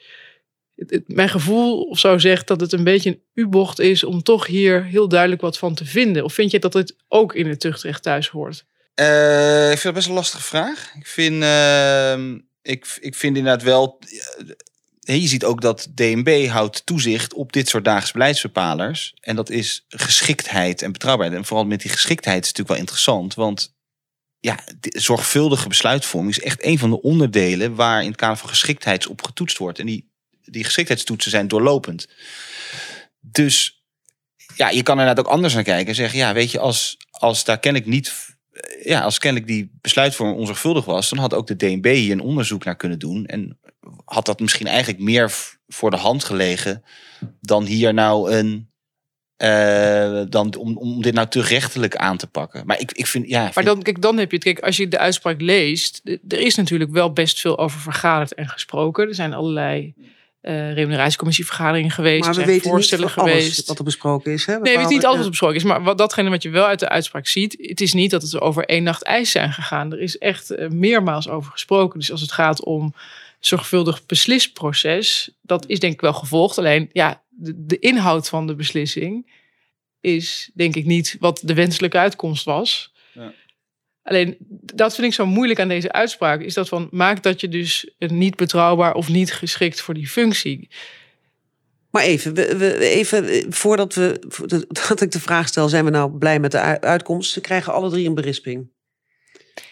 Het- 0.77 1.03
mijn 1.07 1.29
gevoel 1.29 1.83
of 1.83 1.99
zo 1.99 2.19
zegt 2.19 2.47
dat 2.47 2.61
het 2.61 2.73
een 2.73 2.85
beetje 2.85 3.11
een 3.11 3.23
U-bocht 3.35 3.79
is 3.81 4.05
om 4.05 4.23
toch 4.23 4.47
hier 4.47 4.85
heel 4.85 5.09
duidelijk 5.09 5.41
wat 5.41 5.59
van 5.59 5.75
te 5.75 5.85
vinden. 5.85 6.25
Of 6.25 6.33
vind 6.35 6.51
je 6.51 6.59
dat 6.59 6.73
het 6.75 6.97
ook 7.09 7.35
in 7.35 7.47
het 7.49 7.61
tuchtrecht 7.61 8.03
thuis 8.03 8.29
hoort? 8.29 8.65
Eh, 8.95 9.65
ik 9.71 9.79
vind 9.79 9.83
dat 9.83 9.95
best 9.95 10.09
een 10.09 10.15
lastige 10.15 10.43
vraag. 10.43 10.93
Ik 10.99 11.07
vind, 11.07 11.43
ehm, 11.43 12.39
ik, 12.63 12.99
ik 13.01 13.15
vind 13.15 13.37
inderdaad 13.37 13.63
wel. 13.63 13.99
eh, 15.01 15.21
je 15.21 15.29
ziet 15.29 15.45
ook 15.45 15.61
dat 15.61 15.89
DNB 15.95 16.47
houdt 16.49 16.87
toezicht 16.87 17.35
op 17.35 17.53
dit 17.53 17.69
soort 17.69 17.85
dagelijks 17.85 18.13
beleidsbepalers. 18.13 19.15
En 19.21 19.37
dat 19.37 19.51
is 19.51 19.85
geschiktheid 19.89 20.83
en 20.83 20.93
betrouwbaarheid. 20.93 21.39
En 21.41 21.45
vooral 21.47 21.67
met 21.67 21.81
die 21.81 21.91
geschiktheid 21.91 22.43
is 22.43 22.49
het 22.49 22.57
natuurlijk 22.59 22.69
wel 22.69 22.79
interessant. 22.87 23.35
Want 23.35 23.75
ja, 24.41 24.59
zorgvuldige 24.81 25.69
besluitvorming 25.69 26.37
is 26.37 26.43
echt 26.43 26.65
een 26.65 26.79
van 26.79 26.91
de 26.91 27.01
onderdelen 27.03 27.75
waar 27.75 28.01
in 28.03 28.09
het 28.09 28.17
kader 28.17 28.37
van 28.37 28.49
geschiktheid 28.49 29.07
op 29.07 29.23
getoetst 29.23 29.59
wordt. 29.59 29.79
En 29.79 29.87
die, 29.87 30.13
die 30.45 30.65
geschiktheidstoetsen 30.65 31.31
zijn 31.31 31.49
doorlopend. 31.49 32.09
Dus 33.21 33.85
ja, 34.57 34.69
je 34.71 34.83
kan 34.83 34.99
inderdaad 34.99 35.27
ook 35.27 35.33
anders 35.33 35.55
naar 35.55 35.63
kijken 35.63 35.87
en 35.89 35.95
zeggen, 35.95 36.19
ja, 36.19 36.33
weet 36.33 36.51
je, 36.51 36.59
als, 36.59 36.97
als 37.11 37.45
daar 37.45 37.59
kennelijk 37.59 37.91
niet 37.91 38.33
ja, 38.83 39.01
als 39.01 39.19
kennelijk 39.19 39.51
die 39.51 39.71
besluitvorming 39.81 40.39
onzorgvuldig 40.39 40.85
was, 40.85 41.09
dan 41.11 41.19
had 41.19 41.35
ook 41.35 41.47
de 41.47 41.57
DNB 41.57 41.87
hier 41.95 42.13
een 42.13 42.21
onderzoek 42.21 42.65
naar 42.65 42.77
kunnen 42.77 42.99
doen. 42.99 43.27
En 43.27 43.59
had 44.05 44.27
dat 44.27 44.41
misschien 44.41 44.67
eigenlijk 44.67 45.03
meer 45.03 45.33
voor 45.69 45.91
de 45.91 45.97
hand 45.97 46.25
gelegen 46.25 46.85
dan 47.41 47.65
hier 47.65 47.95
nou 47.95 48.33
een. 48.33 48.69
eh, 49.37 50.23
dan 50.29 50.55
om, 50.57 50.77
om 50.77 51.03
dit 51.03 51.15
nou 51.15 51.29
te 51.29 51.41
rechtelijk 51.43 51.97
aan 51.97 52.17
te 52.17 52.27
pakken. 52.27 52.67
Maar 52.67 52.81
ik, 52.81 52.93
ik 52.93 53.07
vind. 53.07 53.29
Ja, 53.29 53.51
Maar 53.55 53.65
dan, 53.65 53.83
kijk, 53.83 54.03
dan 54.03 54.19
heb 54.19 54.31
je 54.31 54.37
het. 54.37 54.45
Kijk, 54.45 54.61
als 54.61 54.77
je 54.77 54.89
de 54.89 54.99
uitspraak 54.99 55.41
leest, 55.41 56.01
er 56.29 56.41
is 56.41 56.55
natuurlijk 56.55 56.91
wel 56.91 57.13
best 57.13 57.41
veel 57.41 57.59
over 57.59 57.81
vergaderd 57.81 58.35
en 58.35 58.49
gesproken. 58.49 59.09
Er 59.09 59.15
zijn 59.15 59.35
allerlei 59.35 59.95
eh 60.45 60.73
remuneratiecommissie 60.73 61.45
geweest. 61.45 61.93
Maar 61.97 62.29
we 62.29 62.35
zijn 62.35 62.35
weten 62.35 62.53
niet 62.53 62.63
voorstellen 62.63 63.15
alles 63.15 63.33
geweest. 63.33 63.67
wat 63.67 63.79
er 63.79 63.85
besproken 63.85 64.33
is. 64.33 64.47
Hè? 64.47 64.53
Nee, 64.53 64.73
we 64.73 64.79
weten 64.79 64.95
niet 64.95 65.05
alles 65.05 65.21
wat 65.21 65.29
besproken 65.29 65.57
is. 65.57 65.65
Maar 65.65 65.83
wat, 65.83 65.99
datgene 65.99 66.31
wat 66.31 66.43
je 66.43 66.51
wel 66.51 66.67
uit 66.67 66.79
de 66.79 66.89
uitspraak 66.89 67.27
ziet, 67.27 67.57
het 67.61 67.81
is 67.81 67.93
niet 67.93 68.11
dat 68.11 68.23
het 68.23 68.41
over 68.41 68.65
één 68.65 68.83
nacht 68.83 69.03
ijs 69.03 69.31
zijn 69.31 69.53
gegaan. 69.53 69.93
Er 69.93 70.01
is 70.01 70.19
echt 70.19 70.51
eh, 70.51 70.69
meermaals 70.69 71.29
over 71.29 71.51
gesproken. 71.51 71.99
Dus 71.99 72.11
als 72.11 72.21
het 72.21 72.33
gaat 72.33 72.65
om 72.65 72.95
zorgvuldig 73.41 74.07
beslisproces, 74.07 75.31
dat 75.43 75.65
is 75.67 75.81
denk 75.81 75.93
ik 75.93 76.01
wel 76.01 76.13
gevolgd. 76.13 76.59
Alleen 76.59 76.91
ja, 76.93 77.23
de, 77.29 77.65
de 77.67 77.79
inhoud 77.79 78.29
van 78.29 78.47
de 78.47 78.55
beslissing 78.55 79.31
is 80.01 80.51
denk 80.55 80.77
ik 80.77 80.85
niet 80.85 81.17
wat 81.21 81.41
de 81.45 81.55
wenselijke 81.55 81.99
uitkomst 81.99 82.45
was. 82.45 82.93
Ja. 83.13 83.33
Alleen 84.05 84.37
dat 84.75 84.95
vind 84.95 85.07
ik 85.07 85.13
zo 85.15 85.27
moeilijk 85.27 85.61
aan 85.61 85.69
deze 85.69 85.93
uitspraak. 85.93 86.41
Is 86.41 86.55
dat 86.55 86.69
van 86.69 86.89
maakt 86.91 87.23
dat 87.23 87.41
je 87.41 87.49
dus 87.49 87.95
niet 87.99 88.37
betrouwbaar 88.37 88.95
of 88.95 89.09
niet 89.09 89.33
geschikt 89.33 89.81
voor 89.81 89.95
die 89.95 90.09
functie. 90.09 90.71
Maar 91.91 92.03
even, 92.03 92.35
we, 92.35 92.57
we, 92.57 92.79
even 92.79 93.53
voordat 93.53 93.95
we, 93.95 94.21
dat 94.89 95.01
ik 95.01 95.11
de 95.11 95.21
vraag 95.21 95.49
stel, 95.49 95.69
zijn 95.69 95.85
we 95.85 95.91
nou 95.91 96.19
blij 96.19 96.41
met 96.41 96.51
de 96.51 96.81
uitkomst? 96.81 97.33
Ze 97.33 97.41
krijgen 97.41 97.73
alle 97.73 97.91
drie 97.91 98.07
een 98.09 98.15
berisping. 98.15 98.71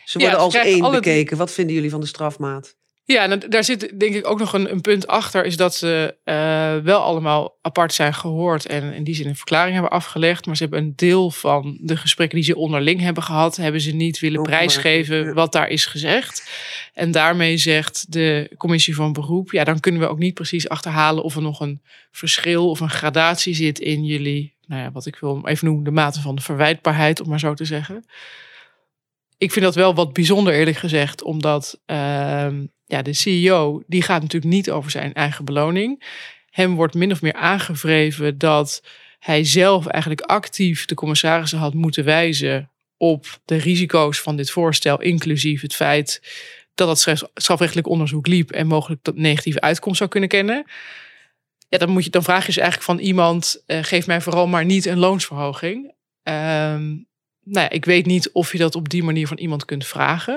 Ze 0.04 0.18
Ja, 0.18 0.30
worden 0.30 0.50
ze 0.50 0.58
als 0.58 0.66
één 0.66 0.80
drie- 0.80 0.90
bekeken. 0.92 1.36
Wat 1.36 1.52
vinden 1.52 1.74
jullie 1.74 1.90
van 1.90 2.00
de 2.00 2.06
strafmaat? 2.06 2.76
Ja, 3.04 3.22
en 3.22 3.38
daar 3.48 3.64
zit 3.64 4.00
denk 4.00 4.14
ik 4.14 4.26
ook 4.26 4.38
nog 4.38 4.52
een, 4.52 4.70
een 4.70 4.80
punt 4.80 5.06
achter. 5.06 5.44
Is 5.44 5.56
dat 5.56 5.74
ze 5.74 6.16
eh, 6.24 6.76
wel 6.76 7.00
allemaal 7.00 7.58
apart 7.62 7.94
zijn 7.94 8.14
gehoord. 8.14 8.66
En 8.66 8.92
in 8.92 9.04
die 9.04 9.14
zin 9.14 9.26
een 9.26 9.36
verklaring 9.36 9.72
hebben 9.72 9.90
afgelegd. 9.90 10.46
Maar 10.46 10.56
ze 10.56 10.62
hebben 10.62 10.82
een 10.82 10.92
deel 10.96 11.30
van 11.30 11.78
de 11.80 11.96
gesprekken 11.96 12.36
die 12.36 12.46
ze 12.46 12.56
onderling 12.56 13.00
hebben 13.00 13.22
gehad. 13.22 13.56
Hebben 13.56 13.80
ze 13.80 13.94
niet 13.94 14.18
willen 14.18 14.42
prijsgeven 14.42 15.34
wat 15.34 15.52
daar 15.52 15.68
is 15.68 15.86
gezegd. 15.86 16.50
En 16.94 17.10
daarmee 17.10 17.56
zegt 17.56 18.12
de 18.12 18.54
commissie 18.56 18.94
van 18.94 19.12
beroep. 19.12 19.52
Ja, 19.52 19.64
dan 19.64 19.80
kunnen 19.80 20.00
we 20.00 20.08
ook 20.08 20.18
niet 20.18 20.34
precies 20.34 20.68
achterhalen 20.68 21.24
of 21.24 21.36
er 21.36 21.42
nog 21.42 21.60
een 21.60 21.82
verschil 22.10 22.70
of 22.70 22.80
een 22.80 22.90
gradatie 22.90 23.54
zit 23.54 23.78
in 23.78 24.04
jullie. 24.04 24.54
Nou 24.66 24.82
ja, 24.82 24.90
wat 24.92 25.06
ik 25.06 25.16
wil 25.16 25.40
even 25.44 25.66
noemen, 25.66 25.84
de 25.84 25.90
mate 25.90 26.20
van 26.20 26.34
de 26.34 26.42
verwijtbaarheid, 26.42 27.20
om 27.20 27.28
maar 27.28 27.40
zo 27.40 27.54
te 27.54 27.64
zeggen 27.64 28.04
ik 29.42 29.52
vind 29.52 29.64
dat 29.64 29.74
wel 29.74 29.94
wat 29.94 30.12
bijzonder 30.12 30.54
eerlijk 30.54 30.76
gezegd, 30.76 31.22
omdat 31.22 31.80
ehm, 31.86 32.66
ja, 32.84 33.02
de 33.02 33.12
CEO 33.12 33.82
die 33.86 34.02
gaat 34.02 34.22
natuurlijk 34.22 34.52
niet 34.52 34.70
over 34.70 34.90
zijn 34.90 35.14
eigen 35.14 35.44
beloning. 35.44 36.04
Hem 36.50 36.74
wordt 36.74 36.94
min 36.94 37.12
of 37.12 37.22
meer 37.22 37.34
aangevreven 37.34 38.38
dat 38.38 38.82
hij 39.18 39.44
zelf 39.44 39.86
eigenlijk 39.86 40.20
actief 40.20 40.84
de 40.84 40.94
commissarissen 40.94 41.58
had 41.58 41.74
moeten 41.74 42.04
wijzen 42.04 42.70
op 42.96 43.40
de 43.44 43.56
risico's 43.56 44.20
van 44.20 44.36
dit 44.36 44.50
voorstel, 44.50 45.00
inclusief 45.00 45.62
het 45.62 45.74
feit 45.74 46.22
dat 46.74 46.88
het 46.88 46.98
straf- 46.98 47.30
strafrechtelijk 47.34 47.88
onderzoek 47.88 48.26
liep 48.26 48.50
en 48.50 48.66
mogelijk 48.66 49.02
tot 49.02 49.16
negatieve 49.16 49.60
uitkomst 49.60 49.98
zou 49.98 50.10
kunnen 50.10 50.28
kennen. 50.28 50.64
Ja, 51.68 51.78
dan, 51.78 51.90
moet 51.90 52.04
je, 52.04 52.10
dan 52.10 52.22
vraag 52.22 52.40
je 52.40 52.46
dus 52.46 52.56
eigenlijk 52.56 52.90
van 52.90 52.98
iemand: 52.98 53.62
eh, 53.66 53.78
geef 53.82 54.06
mij 54.06 54.20
vooral 54.20 54.46
maar 54.46 54.64
niet 54.64 54.86
een 54.86 54.98
loonsverhoging. 54.98 55.94
Ehm, 56.22 56.94
nou 57.44 57.60
ja, 57.64 57.70
ik 57.70 57.84
weet 57.84 58.06
niet 58.06 58.30
of 58.32 58.52
je 58.52 58.58
dat 58.58 58.74
op 58.74 58.88
die 58.88 59.02
manier 59.02 59.26
van 59.26 59.38
iemand 59.38 59.64
kunt 59.64 59.86
vragen. 59.86 60.34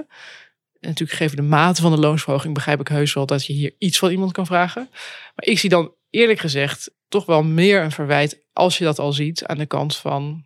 En 0.79 0.91
natuurlijk 0.91 1.17
gegeven 1.17 1.37
de 1.37 1.43
mate 1.43 1.81
van 1.81 1.91
de 1.91 1.99
loonsverhoging 1.99 2.53
begrijp 2.53 2.79
ik 2.79 2.87
heus 2.87 3.13
wel 3.13 3.25
dat 3.25 3.45
je 3.45 3.53
hier 3.53 3.75
iets 3.77 3.97
van 3.97 4.11
iemand 4.11 4.31
kan 4.31 4.45
vragen. 4.45 4.87
Maar 5.35 5.45
ik 5.45 5.59
zie 5.59 5.69
dan 5.69 5.93
eerlijk 6.09 6.39
gezegd 6.39 6.91
toch 7.07 7.25
wel 7.25 7.43
meer 7.43 7.81
een 7.81 7.91
verwijt 7.91 8.43
als 8.53 8.77
je 8.77 8.83
dat 8.83 8.99
al 8.99 9.13
ziet 9.13 9.45
aan 9.45 9.57
de 9.57 9.65
kant 9.65 9.95
van 9.95 10.45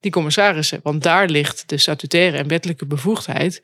die 0.00 0.10
commissarissen. 0.10 0.80
Want 0.82 1.02
daar 1.02 1.28
ligt 1.28 1.68
de 1.68 1.76
statutaire 1.78 2.36
en 2.36 2.48
wettelijke 2.48 2.86
bevoegdheid 2.86 3.62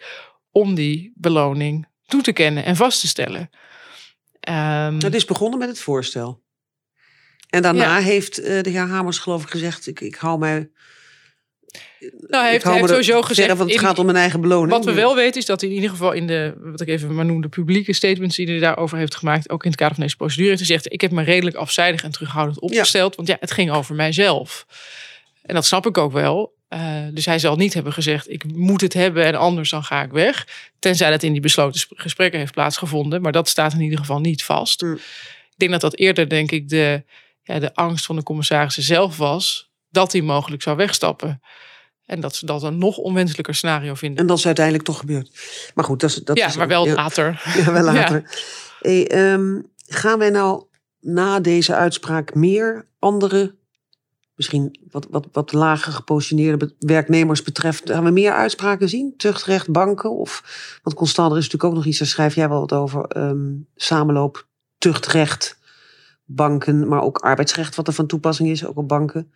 om 0.50 0.74
die 0.74 1.12
beloning 1.14 1.86
toe 2.06 2.22
te 2.22 2.32
kennen 2.32 2.64
en 2.64 2.76
vast 2.76 3.00
te 3.00 3.08
stellen. 3.08 3.50
Ehm, 4.40 4.98
Het 5.00 5.14
is 5.14 5.24
begonnen 5.24 5.58
met 5.58 5.68
het 5.68 5.78
voorstel. 5.78 6.42
En 7.48 7.62
daarna 7.62 7.98
Ja. 7.98 8.04
heeft 8.04 8.38
eh, 8.38 8.62
de 8.62 8.70
heer 8.70 8.86
Hamers 8.86 9.18
geloof 9.18 9.42
ik 9.42 9.50
gezegd, 9.50 9.86
ik, 9.86 10.00
ik 10.00 10.14
hou 10.14 10.38
mij... 10.38 10.70
nou, 12.00 12.42
hij 12.42 12.50
heeft, 12.50 12.64
hij 12.64 12.86
sowieso 12.86 13.22
gezegd... 13.22 13.48
want 13.48 13.60
het 13.60 13.70
in- 13.70 13.78
gaat 13.78 13.98
om 13.98 14.04
mijn 14.04 14.16
eigen 14.16 14.40
beloning. 14.40 14.70
Wat 14.70 14.84
we 14.84 14.92
wel 14.92 15.14
weten 15.14 15.40
is 15.40 15.46
dat 15.46 15.60
hij 15.60 15.70
in 15.70 15.74
ieder 15.74 15.90
geval 15.90 16.12
in 16.12 16.26
de, 16.26 16.54
wat 16.58 16.80
ik 16.80 16.88
even 16.88 17.14
maar 17.14 17.24
noem, 17.24 17.40
de 17.40 17.48
publieke 17.48 17.92
statements 17.92 18.36
die 18.36 18.46
hij 18.46 18.58
daarover 18.58 18.98
heeft 18.98 19.14
gemaakt, 19.14 19.50
ook 19.50 19.64
in 19.64 19.70
het 19.70 19.78
kader 19.78 19.94
van 19.94 20.04
deze 20.04 20.16
procedure, 20.16 20.48
heeft 20.48 20.60
gezegd: 20.60 20.92
Ik 20.92 21.00
heb 21.00 21.10
me 21.10 21.22
redelijk 21.22 21.56
afzijdig 21.56 22.02
en 22.02 22.10
terughoudend 22.10 22.60
opgesteld, 22.60 23.16
want 23.16 23.28
ja, 23.28 23.36
het 23.40 23.50
ging 23.50 23.70
over 23.70 23.94
mijzelf. 23.94 24.66
En 25.42 25.54
dat 25.54 25.66
snap 25.66 25.86
ik 25.86 25.98
ook 25.98 26.12
wel. 26.12 26.54
Eh, 26.68 26.80
dus 27.12 27.26
hij 27.26 27.38
zal 27.38 27.56
niet 27.56 27.74
hebben 27.74 27.92
gezegd: 27.92 28.30
Ik 28.30 28.44
moet 28.44 28.80
het 28.80 28.94
hebben 28.94 29.24
en 29.24 29.34
anders 29.34 29.70
dan 29.70 29.84
ga 29.84 30.02
ik 30.02 30.10
weg. 30.10 30.46
Tenzij 30.78 31.10
dat 31.10 31.22
in 31.22 31.32
die 31.32 31.40
besloten 31.40 31.80
sp- 31.80 31.92
gesprekken 31.94 32.38
heeft 32.38 32.52
plaatsgevonden. 32.52 33.22
Maar 33.22 33.32
dat 33.32 33.48
staat 33.48 33.72
in 33.72 33.80
ieder 33.80 33.98
geval 33.98 34.20
niet 34.20 34.44
vast. 34.44 34.80
Hmm. 34.80 34.94
Ik 34.94 35.68
denk 35.68 35.70
dat 35.70 35.80
dat 35.80 35.96
eerder, 35.96 36.28
denk 36.28 36.50
ik, 36.50 36.68
de, 36.68 37.02
ja, 37.42 37.58
de 37.58 37.74
angst 37.74 38.06
van 38.06 38.16
de 38.16 38.22
commissarissen 38.22 38.82
zelf 38.82 39.16
was 39.16 39.70
dat 39.92 40.12
hij 40.12 40.22
mogelijk 40.22 40.62
zou 40.62 40.76
wegstappen. 40.76 41.40
En 42.06 42.20
dat 42.20 42.34
ze 42.34 42.46
dat 42.46 42.62
een 42.62 42.78
nog 42.78 42.96
onwenselijker 42.96 43.54
scenario 43.54 43.94
vinden. 43.94 44.18
En 44.18 44.26
dat 44.26 44.38
is 44.38 44.46
uiteindelijk 44.46 44.84
toch 44.84 44.98
gebeurd. 44.98 45.30
Maar 45.74 45.84
goed, 45.84 46.00
dat 46.00 46.10
is... 46.10 46.16
Dat 46.16 46.38
ja, 46.38 46.46
is 46.46 46.56
maar 46.56 46.68
wel 46.68 46.86
ja. 46.86 46.94
later. 46.94 47.42
Ja, 47.64 47.72
wel 47.72 47.82
later. 47.82 48.30
Hey, 48.80 49.08
ehm, 49.08 49.60
gaan 49.86 50.18
wij 50.18 50.30
nou 50.30 50.64
na 51.00 51.40
deze 51.40 51.74
uitspraak 51.74 52.34
meer 52.34 52.86
andere, 52.98 53.54
misschien 54.34 54.78
wat, 54.90 55.06
wat, 55.10 55.28
wat 55.32 55.52
lager 55.52 55.92
gepositioneerde 55.92 56.74
werknemers 56.78 57.42
betreft, 57.42 57.90
gaan 57.90 58.04
we 58.04 58.10
meer 58.10 58.32
uitspraken 58.32 58.88
zien? 58.88 59.14
Tuchtrecht, 59.16 59.70
banken? 59.70 60.10
Of, 60.10 60.42
want 60.82 60.96
Constant, 60.96 61.32
er 61.32 61.38
is 61.38 61.44
natuurlijk 61.44 61.70
ook 61.70 61.78
nog 61.78 61.86
iets, 61.86 61.98
daar 61.98 62.08
schrijf 62.08 62.34
jij 62.34 62.48
wel 62.48 62.60
wat 62.60 62.72
over, 62.72 63.04
ehm, 63.04 63.50
samenloop, 63.76 64.46
tuchtrecht, 64.78 65.58
banken, 66.24 66.88
maar 66.88 67.02
ook 67.02 67.18
arbeidsrecht, 67.18 67.74
wat 67.74 67.86
er 67.86 67.92
van 67.92 68.06
toepassing 68.06 68.48
is, 68.48 68.66
ook 68.66 68.76
op 68.76 68.88
banken. 68.88 69.32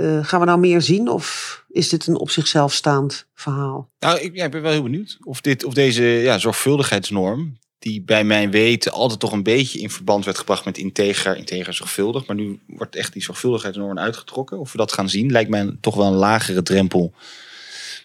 Eh, 0.00 0.24
gaan 0.24 0.40
we 0.40 0.46
nou 0.46 0.58
meer 0.58 0.82
zien 0.82 1.08
of 1.08 1.64
is 1.68 1.88
dit 1.88 2.06
een 2.06 2.18
op 2.18 2.30
zichzelf 2.30 2.72
staand 2.72 3.26
verhaal? 3.34 3.90
Nou, 3.98 4.20
ik, 4.20 4.34
ik 4.34 4.50
ben 4.50 4.62
wel 4.62 4.72
heel 4.72 4.82
benieuwd 4.82 5.18
of, 5.24 5.40
dit, 5.40 5.64
of 5.64 5.74
deze 5.74 6.02
ja, 6.02 6.38
zorgvuldigheidsnorm, 6.38 7.58
die 7.78 8.02
bij 8.02 8.24
mijn 8.24 8.50
weten 8.50 8.92
altijd 8.92 9.20
toch 9.20 9.32
een 9.32 9.42
beetje 9.42 9.80
in 9.80 9.90
verband 9.90 10.24
werd 10.24 10.38
gebracht 10.38 10.64
met 10.64 10.78
integer, 10.78 11.36
integer 11.36 11.74
zorgvuldig, 11.74 12.26
maar 12.26 12.36
nu 12.36 12.60
wordt 12.66 12.96
echt 12.96 13.12
die 13.12 13.22
zorgvuldigheidsnorm 13.22 13.98
uitgetrokken. 13.98 14.58
Of 14.58 14.72
we 14.72 14.78
dat 14.78 14.92
gaan 14.92 15.08
zien, 15.08 15.30
lijkt 15.30 15.50
mij 15.50 15.76
toch 15.80 15.94
wel 15.94 16.06
een 16.06 16.12
lagere 16.12 16.62
drempel 16.62 17.14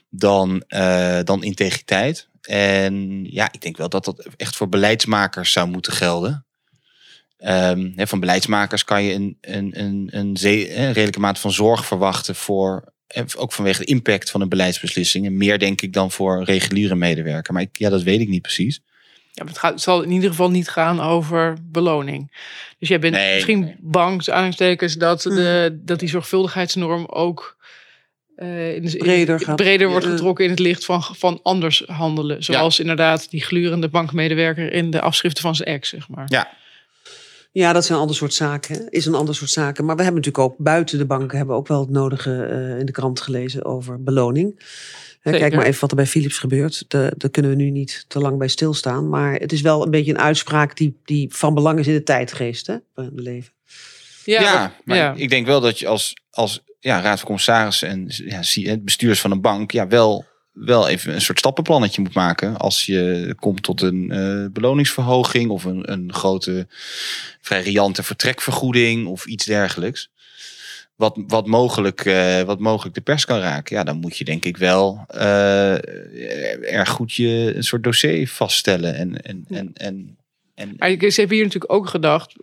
dan, 0.09 0.63
eh, 0.67 1.19
dan 1.23 1.43
integriteit. 1.43 2.27
En 2.41 3.25
ja, 3.31 3.51
ik 3.51 3.61
denk 3.61 3.77
wel 3.77 3.89
dat 3.89 4.05
dat 4.05 4.27
echt 4.37 4.55
voor 4.55 4.69
beleidsmakers 4.69 5.51
zou 5.51 5.67
moeten 5.67 5.93
gelden. 5.93 6.44
Ehm, 7.45 7.91
van 7.95 8.19
beleidsmakers 8.19 8.83
kan 8.83 9.03
je 9.03 9.13
een, 9.13 9.37
een, 9.41 9.79
een, 9.79 10.07
een, 10.11 10.37
zee- 10.37 10.75
een 10.75 10.85
redelijke 10.91 11.19
mate 11.19 11.39
van 11.39 11.51
zorg 11.51 11.85
verwachten 11.85 12.35
voor 12.35 12.93
ook 13.37 13.53
vanwege 13.53 13.79
de 13.79 13.85
impact 13.85 14.29
van 14.31 14.41
een 14.41 14.49
beleidsbeslissing. 14.49 15.25
En 15.25 15.37
meer 15.37 15.59
denk 15.59 15.81
ik 15.81 15.93
dan 15.93 16.11
voor 16.11 16.37
een 16.37 16.43
reguliere 16.43 16.95
medewerker. 16.95 17.53
Maar 17.53 17.61
ik, 17.61 17.77
ja, 17.77 17.89
dat 17.89 18.03
weet 18.03 18.19
ik 18.19 18.27
niet 18.27 18.41
precies. 18.41 18.81
Ja, 19.31 19.43
maar 19.43 19.47
het, 19.53 19.57
gaat, 19.61 19.71
het 19.71 19.81
zal 19.81 20.01
in 20.01 20.11
ieder 20.11 20.29
geval 20.29 20.49
niet 20.51 20.69
gaan 20.69 20.99
over 21.01 21.57
beloning. 21.61 22.31
Dus 22.79 22.89
jij 22.89 22.99
bent 22.99 23.13
Nee, 23.13 23.33
misschien 23.33 23.75
bang, 23.79 24.27
aanhalingstekens, 24.27 24.93
dat, 24.93 25.23
Hmm. 25.23 25.35
de, 25.35 25.79
dat 25.83 25.99
die 25.99 26.09
zorgvuldigheidsnorm 26.09 27.05
ook 27.05 27.57
eh, 28.35 28.75
in 28.75 28.81
de, 28.85 28.91
in- 28.91 28.97
Breder 28.97 29.39
gaat. 29.39 29.55
breder 29.55 29.89
wordt 29.89 30.05
getrokken 30.05 30.43
in 30.45 30.51
het 30.51 30.59
licht 30.59 30.85
van, 30.85 31.01
van 31.03 31.39
anders 31.43 31.83
handelen. 31.87 32.43
Zoals 32.43 32.79
inderdaad 32.79 33.29
die 33.29 33.43
glurende 33.43 33.89
bankmedewerker 33.89 34.71
in 34.73 34.89
de 34.89 35.01
afschriften 35.01 35.41
van 35.41 35.55
zijn 35.55 35.69
ex, 35.69 35.89
zeg 35.89 36.09
maar. 36.09 36.25
Ja, 36.27 36.53
Ja, 37.61 37.73
dat 37.73 37.83
zijn 37.83 37.93
een 37.95 38.01
ander 38.01 38.15
soort 38.15 38.33
zaken. 38.33 38.75
hè. 38.75 38.81
Is 38.89 39.05
een 39.05 39.13
ander 39.15 39.35
soort 39.35 39.49
zaken. 39.49 39.85
Maar 39.85 39.95
we 39.95 40.03
hebben 40.03 40.21
natuurlijk 40.21 40.51
ook 40.51 40.57
buiten 40.63 40.97
de 40.97 41.05
banken 41.05 41.37
hebben 41.37 41.55
ook 41.55 41.67
wel 41.67 41.79
het 41.79 41.89
nodige 41.89 42.43
eh, 42.45 42.79
in 42.79 42.85
de 42.85 42.91
krant 42.91 43.19
gelezen 43.21 43.65
over 43.65 44.03
beloning. 44.03 44.59
Hè, 45.19 45.31
kijk 45.31 45.55
maar 45.55 45.65
even 45.65 45.81
wat 45.81 45.89
er 45.89 45.95
bij 45.95 46.05
Philips 46.05 46.37
gebeurt. 46.37 46.85
De- 46.87 47.13
Daar 47.17 47.29
kunnen 47.29 47.51
we 47.51 47.57
nu 47.57 47.69
niet 47.69 48.05
te 48.07 48.19
lang 48.19 48.37
bij 48.37 48.47
stilstaan. 48.47 49.09
Maar 49.09 49.33
het 49.33 49.51
is 49.51 49.61
wel 49.61 49.83
een 49.83 49.91
beetje 49.91 50.11
een 50.11 50.19
uitspraak 50.19 50.77
die, 50.77 50.99
die 51.05 51.33
van 51.33 51.53
belang 51.53 51.79
is 51.79 51.87
in 51.87 51.93
de 51.93 52.03
tijdgeest. 52.03 52.67
Hè? 52.67 52.75
We 52.93 53.09
leven. 53.13 53.53
Ja, 54.23 54.61
wat- 54.61 54.71
maar 54.85 54.97
ja. 54.97 55.13
ik 55.15 55.29
denk 55.29 55.45
wel 55.45 55.61
dat 55.61 55.79
je 55.79 55.87
als, 55.87 56.13
als 56.29 56.63
ja, 56.79 57.01
raad 57.01 57.17
van 57.17 57.25
commissarissen 57.25 57.87
en 57.89 58.05
ja, 58.07 58.43
zie- 58.43 58.69
het 58.69 58.83
bestuurs 58.85 59.21
van 59.21 59.31
een 59.31 59.41
bank 59.41 59.71
ja, 59.71 59.87
wel, 59.87 60.25
wel 60.55 60.87
even 60.87 61.13
een 61.13 61.21
soort 61.21 61.39
stappenplannetje 61.39 62.01
moet 62.01 62.13
maken. 62.13 62.57
Als 62.57 62.85
je 62.85 63.33
komt 63.39 63.63
tot 63.63 63.81
een 63.81 64.11
eh, 64.11 64.45
beloningsverhoging 64.51 65.49
of 65.49 65.63
een, 65.63 65.91
een 65.91 66.13
grote, 66.13 66.67
vrij 67.41 67.61
riante 67.61 68.03
vertrekvergoeding 68.03 69.07
of 69.07 69.25
iets 69.25 69.45
dergelijks. 69.45 70.09
Wat, 70.95 71.23
wat, 71.27 71.47
mogelijk, 71.47 72.05
eh, 72.05 72.41
wat 72.41 72.59
mogelijk 72.59 72.95
de 72.95 73.01
pers 73.01 73.25
kan 73.25 73.39
raken. 73.39 73.75
Ja, 73.75 73.83
dan 73.83 73.97
moet 73.99 74.17
je 74.17 74.23
denk 74.23 74.45
ik 74.45 74.57
wel 74.57 75.03
eh, 75.07 76.73
erg 76.73 76.89
goed 76.89 77.13
je 77.13 77.51
een 77.55 77.63
soort 77.63 77.83
dossier 77.83 78.27
vaststellen. 78.27 78.95
En, 78.95 79.21
en, 79.21 79.45
en, 79.49 79.71
en, 79.73 80.17
en, 80.55 80.73
Maar 80.77 80.89
ik- 80.89 81.11
ze 81.11 81.19
hebben 81.19 81.35
hier 81.37 81.45
natuurlijk 81.45 81.73
ook 81.73 81.87
gedacht, 81.89 82.35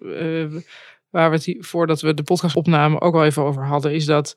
waar 1.11 1.31
we 1.31 1.37
het 1.37 1.45
hier, 1.45 1.65
voordat 1.65 2.01
we 2.01 2.15
de 2.15 2.23
podcast 2.23 2.57
opnamen 2.57 3.01
ook 3.01 3.15
al 3.15 3.25
even 3.25 3.43
over 3.43 3.65
hadden, 3.67 3.95
is 3.95 4.05
dat 4.05 4.35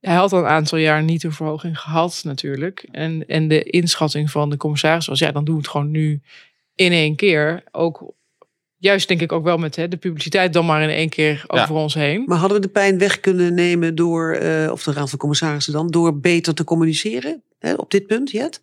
hij 0.00 0.14
had 0.14 0.32
al 0.32 0.38
een 0.38 0.46
aantal 0.46 0.78
jaar 0.78 1.02
niet 1.02 1.22
een 1.24 1.32
verhoging 1.32 1.78
gehad 1.78 2.20
natuurlijk. 2.24 2.86
En, 2.90 3.26
en 3.26 3.48
de 3.48 3.62
inschatting 3.62 4.30
van 4.30 4.50
de 4.50 4.56
commissaris 4.56 5.06
was, 5.06 5.18
ja, 5.18 5.32
dan 5.32 5.44
doen 5.44 5.54
we 5.54 5.60
het 5.60 5.70
gewoon 5.70 5.90
nu 5.90 6.20
in 6.74 6.92
één 6.92 7.16
keer. 7.16 7.62
Ook 7.70 8.12
juist 8.76 9.08
denk 9.08 9.20
ik 9.20 9.32
ook 9.32 9.44
wel 9.44 9.58
met 9.58 9.76
hè, 9.76 9.88
de 9.88 9.96
publiciteit 9.96 10.52
dan 10.52 10.66
maar 10.66 10.82
in 10.82 10.88
één 10.88 11.08
keer 11.08 11.44
Ja. 11.48 11.62
over 11.62 11.74
ons 11.74 11.94
heen. 11.94 12.22
Maar 12.26 12.38
hadden 12.38 12.60
we 12.60 12.66
de 12.66 12.72
pijn 12.72 12.98
weg 12.98 13.20
kunnen 13.20 13.54
nemen 13.54 13.94
door, 13.94 14.32
eh, 14.32 14.70
of 14.72 14.82
de 14.82 14.92
raad 14.92 15.10
van 15.10 15.18
commissarissen 15.18 15.72
dan, 15.72 15.86
door 15.90 16.18
beter 16.20 16.54
te 16.54 16.64
communiceren 16.64 17.42
hè, 17.58 17.74
op 17.74 17.90
dit 17.90 18.06
punt, 18.06 18.30
Jet? 18.30 18.62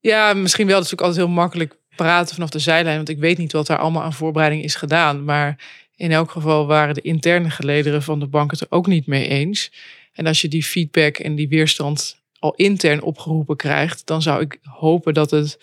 Ja, 0.00 0.34
misschien 0.34 0.66
wel. 0.66 0.76
Dat 0.76 0.84
is 0.84 0.90
natuurlijk 0.90 1.00
altijd 1.00 1.26
heel 1.26 1.42
makkelijk 1.42 1.74
praten 1.96 2.34
vanaf 2.34 2.50
de 2.50 2.58
zijlijn. 2.58 2.96
Want 2.96 3.08
ik 3.08 3.18
weet 3.18 3.38
niet 3.38 3.52
wat 3.52 3.66
daar 3.66 3.78
allemaal 3.78 4.02
aan 4.02 4.12
voorbereiding 4.12 4.62
is 4.64 4.74
gedaan. 4.74 5.24
Maar 5.24 5.56
in 5.96 6.12
elk 6.12 6.30
geval 6.30 6.66
waren 6.66 6.94
de 6.94 7.00
interne 7.00 7.50
gelederen 7.50 8.02
van 8.02 8.20
de 8.20 8.26
bank 8.26 8.50
het 8.50 8.60
er 8.60 8.66
ook 8.70 8.86
niet 8.86 9.06
mee 9.06 9.28
eens. 9.28 9.72
En 10.12 10.26
als 10.26 10.40
je 10.40 10.48
die 10.48 10.64
feedback 10.64 11.16
en 11.18 11.34
die 11.34 11.48
weerstand 11.48 12.20
al 12.38 12.54
intern 12.54 13.02
opgeroepen 13.02 13.56
krijgt, 13.56 14.06
dan 14.06 14.22
zou 14.22 14.40
ik 14.40 14.58
hopen 14.62 15.14
dat 15.14 15.30
het 15.30 15.58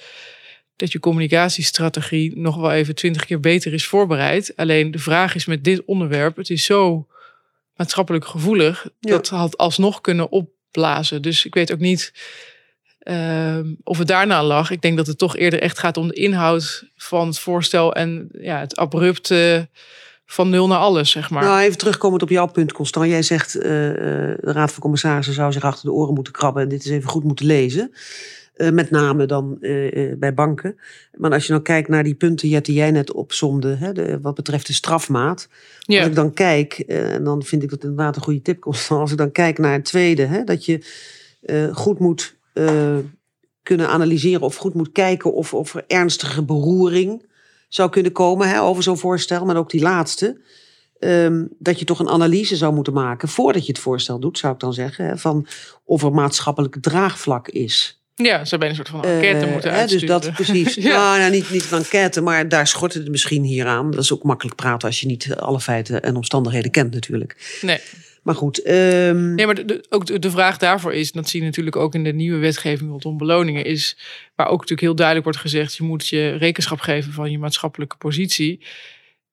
dat 0.75 0.91
je 0.91 0.99
communicatiestrategie 0.99 2.37
nog 2.37 2.55
wel 2.55 2.71
even 2.71 2.95
twintig 2.95 3.25
keer 3.25 3.39
beter 3.39 3.73
is 3.73 3.87
voorbereid. 3.87 4.53
Alleen 4.55 4.91
de 4.91 4.99
vraag 4.99 5.35
is 5.35 5.45
met 5.45 5.63
dit 5.63 5.85
onderwerp, 5.85 6.35
het 6.35 6.49
is 6.49 6.65
zo 6.65 7.07
maatschappelijk 7.75 8.25
gevoelig, 8.25 8.87
Ja. 8.99 9.09
dat 9.11 9.27
had 9.27 9.57
alsnog 9.57 10.01
kunnen 10.01 10.31
opblazen. 10.31 11.21
Dus 11.21 11.45
ik 11.45 11.53
weet 11.53 11.71
ook 11.71 11.79
niet 11.79 12.13
ehm, 12.99 13.73
of 13.83 13.97
het 13.97 14.07
daarna 14.07 14.43
lag. 14.43 14.71
Ik 14.71 14.81
denk 14.81 14.97
dat 14.97 15.07
het 15.07 15.17
toch 15.17 15.37
eerder 15.37 15.61
echt 15.61 15.79
gaat 15.79 15.97
om 15.97 16.07
de 16.07 16.13
inhoud 16.13 16.83
van 16.95 17.27
het 17.27 17.39
voorstel 17.39 17.93
en 17.93 18.29
ja, 18.41 18.59
het 18.59 18.75
abrupte 18.75 19.69
van 20.31 20.49
nul 20.49 20.67
naar 20.67 20.77
alles, 20.77 21.11
zeg 21.11 21.29
maar. 21.29 21.43
Nou, 21.43 21.59
even 21.59 21.77
terugkomend 21.77 22.21
op 22.21 22.29
jouw 22.29 22.45
punt, 22.45 22.71
Constant. 22.71 23.09
Jij 23.09 23.21
zegt, 23.21 23.55
eh, 23.55 23.89
eh, 23.89 24.37
de 24.41 24.51
raad 24.51 24.71
van 24.71 24.81
commissarissen 24.81 25.33
zou 25.33 25.51
zich 25.51 25.63
achter 25.63 25.85
de 25.85 25.91
oren 25.91 26.13
moeten 26.13 26.33
krabben 26.33 26.63
en 26.63 26.69
dit 26.69 26.85
is 26.85 26.91
even 26.91 27.09
goed 27.09 27.23
moeten 27.23 27.45
lezen. 27.45 27.91
Eh, 28.53 28.69
met 28.69 28.89
name 28.89 29.25
dan 29.25 29.57
bij 30.17 30.33
banken. 30.33 30.79
Maar 31.17 31.31
als 31.31 31.45
je 31.45 31.51
nou 31.51 31.63
kijkt 31.63 31.89
naar 31.89 32.03
die 32.03 32.15
punten 32.15 32.47
Jet, 32.47 32.65
die 32.65 32.75
jij 32.75 32.91
net 32.91 33.11
opsomde, 33.11 33.75
hè, 33.75 33.91
de, 33.91 34.19
wat 34.21 34.35
betreft 34.35 34.67
de 34.67 34.73
strafmaat. 34.73 35.47
ja. 35.79 35.99
Als 35.99 36.07
ik 36.07 36.15
dan 36.15 36.33
kijk, 36.33 36.73
en 36.87 37.23
dan 37.23 37.43
vind 37.43 37.63
ik 37.63 37.69
dat 37.69 37.83
inderdaad 37.83 38.15
een 38.15 38.21
goede 38.21 38.41
tip, 38.41 38.59
Constant. 38.59 39.01
Als 39.01 39.11
ik 39.11 39.17
dan 39.17 39.31
kijk 39.31 39.57
naar 39.57 39.73
het 39.73 39.85
tweede, 39.85 40.25
hè, 40.25 40.43
dat 40.43 40.65
je 40.65 40.79
goed 41.73 41.99
moet 41.99 42.35
kunnen 43.63 43.89
analyseren 43.89 44.41
of 44.41 44.55
goed 44.55 44.73
moet 44.73 44.91
kijken 44.91 45.33
of, 45.33 45.53
of 45.53 45.75
er 45.75 45.83
ernstige 45.87 46.43
beroering 46.43 47.27
zou 47.69 47.89
kunnen 47.89 48.11
komen 48.11 48.49
hè, 48.49 48.61
over 48.61 48.83
zo'n 48.83 48.97
voorstel. 48.97 49.45
Maar 49.45 49.57
ook 49.57 49.69
die 49.69 49.81
laatste. 49.81 50.41
ehm, 50.99 51.45
dat 51.59 51.79
je 51.79 51.85
toch 51.85 51.99
een 51.99 52.09
analyse 52.09 52.55
zou 52.55 52.73
moeten 52.73 52.93
maken 52.93 53.27
voordat 53.27 53.65
je 53.65 53.71
het 53.71 53.81
voorstel 53.81 54.19
doet, 54.19 54.37
zou 54.37 54.53
ik 54.53 54.59
dan 54.59 54.73
zeggen. 54.73 55.19
Van 55.19 55.47
of 55.83 56.03
er 56.03 56.11
maatschappelijk 56.11 56.77
draagvlak 56.81 57.47
is. 57.47 57.98
Ja, 58.25 58.43
ze 58.43 58.49
hebben 58.49 58.69
een 58.69 58.75
soort 58.75 58.89
van 58.89 59.03
enquête 59.03 59.45
Eh, 59.45 59.51
moeten 59.51 59.69
dus 59.71 59.79
uitsturen. 59.79 60.07
dat 60.07 60.31
precies. 60.33 60.75
ja. 60.89 60.93
nou, 60.97 61.19
nou, 61.19 61.31
niet, 61.31 61.49
niet 61.49 61.71
een 61.71 61.77
enquête, 61.77 62.21
maar 62.21 62.49
daar 62.49 62.67
schort 62.67 62.93
het 62.93 63.09
misschien 63.09 63.43
hier 63.43 63.65
aan. 63.65 63.91
Dat 63.91 64.03
is 64.03 64.13
ook 64.13 64.23
makkelijk 64.23 64.55
praten 64.55 64.87
als 64.87 64.99
je 64.99 65.05
niet 65.07 65.35
alle 65.35 65.59
feiten 65.59 66.01
en 66.01 66.15
omstandigheden 66.15 66.71
kent 66.71 66.93
natuurlijk. 66.93 67.59
Nee. 67.61 67.79
Maar 68.23 68.35
goed, 68.35 68.61
ehm, 68.61 69.35
Nee, 69.35 69.45
maar 69.45 69.55
de, 69.55 69.65
de- 69.65 69.85
ook 69.89 70.05
de, 70.05 70.19
de 70.19 70.31
vraag 70.31 70.57
daarvoor 70.57 70.93
is, 70.93 71.11
dat 71.11 71.29
zie 71.29 71.39
je 71.39 71.45
natuurlijk 71.45 71.75
ook 71.75 71.93
in 71.95 72.03
de 72.03 72.13
nieuwe 72.13 72.37
wetgeving 72.39 72.89
rondom 72.89 73.17
beloningen, 73.17 73.65
is 73.65 73.97
waar 74.35 74.45
ook 74.47 74.53
natuurlijk 74.59 74.81
heel 74.81 74.95
duidelijk 74.95 75.25
wordt 75.25 75.41
gezegd, 75.41 75.75
je 75.75 75.83
moet 75.83 76.07
je 76.07 76.29
rekenschap 76.35 76.79
geven 76.79 77.13
van 77.13 77.31
je 77.31 77.37
maatschappelijke 77.39 77.97
positie. 77.97 78.59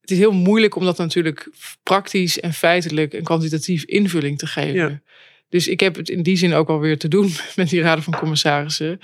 Het 0.01 0.11
is 0.11 0.19
heel 0.19 0.33
moeilijk 0.33 0.77
om 0.77 0.85
dat 0.85 0.99
natuurlijk 0.99 1.51
praktisch 1.83 2.41
en 2.41 2.53
feitelijk 2.53 3.13
en 3.15 3.23
kwantitatief 3.25 3.85
invulling 3.85 4.39
te 4.39 4.47
geven. 4.47 4.75
Ja. 4.75 5.01
Dus 5.49 5.69
ik 5.69 5.81
heb 5.81 5.97
het 5.97 6.09
in 6.09 6.23
die 6.23 6.37
zin 6.37 6.55
ook 6.55 6.69
alweer 6.69 6.99
te 6.99 7.09
doen 7.09 7.33
met 7.57 7.69
die 7.69 7.81
raden 7.81 8.05
van 8.05 8.17
commissarissen. 8.19 8.99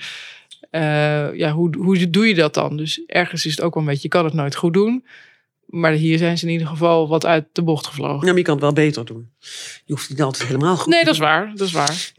Eh, 0.69 1.33
ja, 1.35 1.51
hoe, 1.51 1.75
hoe 1.77 2.09
doe 2.09 2.27
je 2.27 2.35
dat 2.35 2.53
dan? 2.53 2.77
Dus 2.77 3.03
ergens 3.05 3.45
is 3.45 3.51
het 3.55 3.61
ook 3.61 3.73
wel 3.73 3.83
een 3.83 3.89
beetje, 3.89 4.03
je 4.03 4.13
kan 4.13 4.25
het 4.25 4.33
nooit 4.33 4.55
goed 4.55 4.73
doen. 4.73 5.05
Maar 5.65 5.91
hier 5.91 6.17
zijn 6.17 6.37
ze 6.37 6.45
in 6.45 6.51
ieder 6.51 6.67
geval 6.67 7.07
wat 7.07 7.25
uit 7.25 7.45
de 7.51 7.61
bocht 7.61 7.87
gevlogen. 7.87 8.19
ja, 8.19 8.27
maar 8.27 8.37
je 8.37 8.43
kan 8.43 8.53
het 8.53 8.63
wel 8.63 8.73
beter 8.73 9.05
doen. 9.05 9.29
Je 9.85 9.93
hoeft 9.93 10.01
het 10.07 10.17
niet 10.17 10.21
altijd 10.25 10.47
helemaal 10.47 10.77
goed 10.77 10.87
Nee, 10.93 10.99
te 10.99 11.05
dat 11.05 11.13
is 11.13 11.19
doen. 11.19 11.29
waar. 11.29 11.51
Dat 11.55 11.67
is 11.67 11.73
waar. 11.73 12.11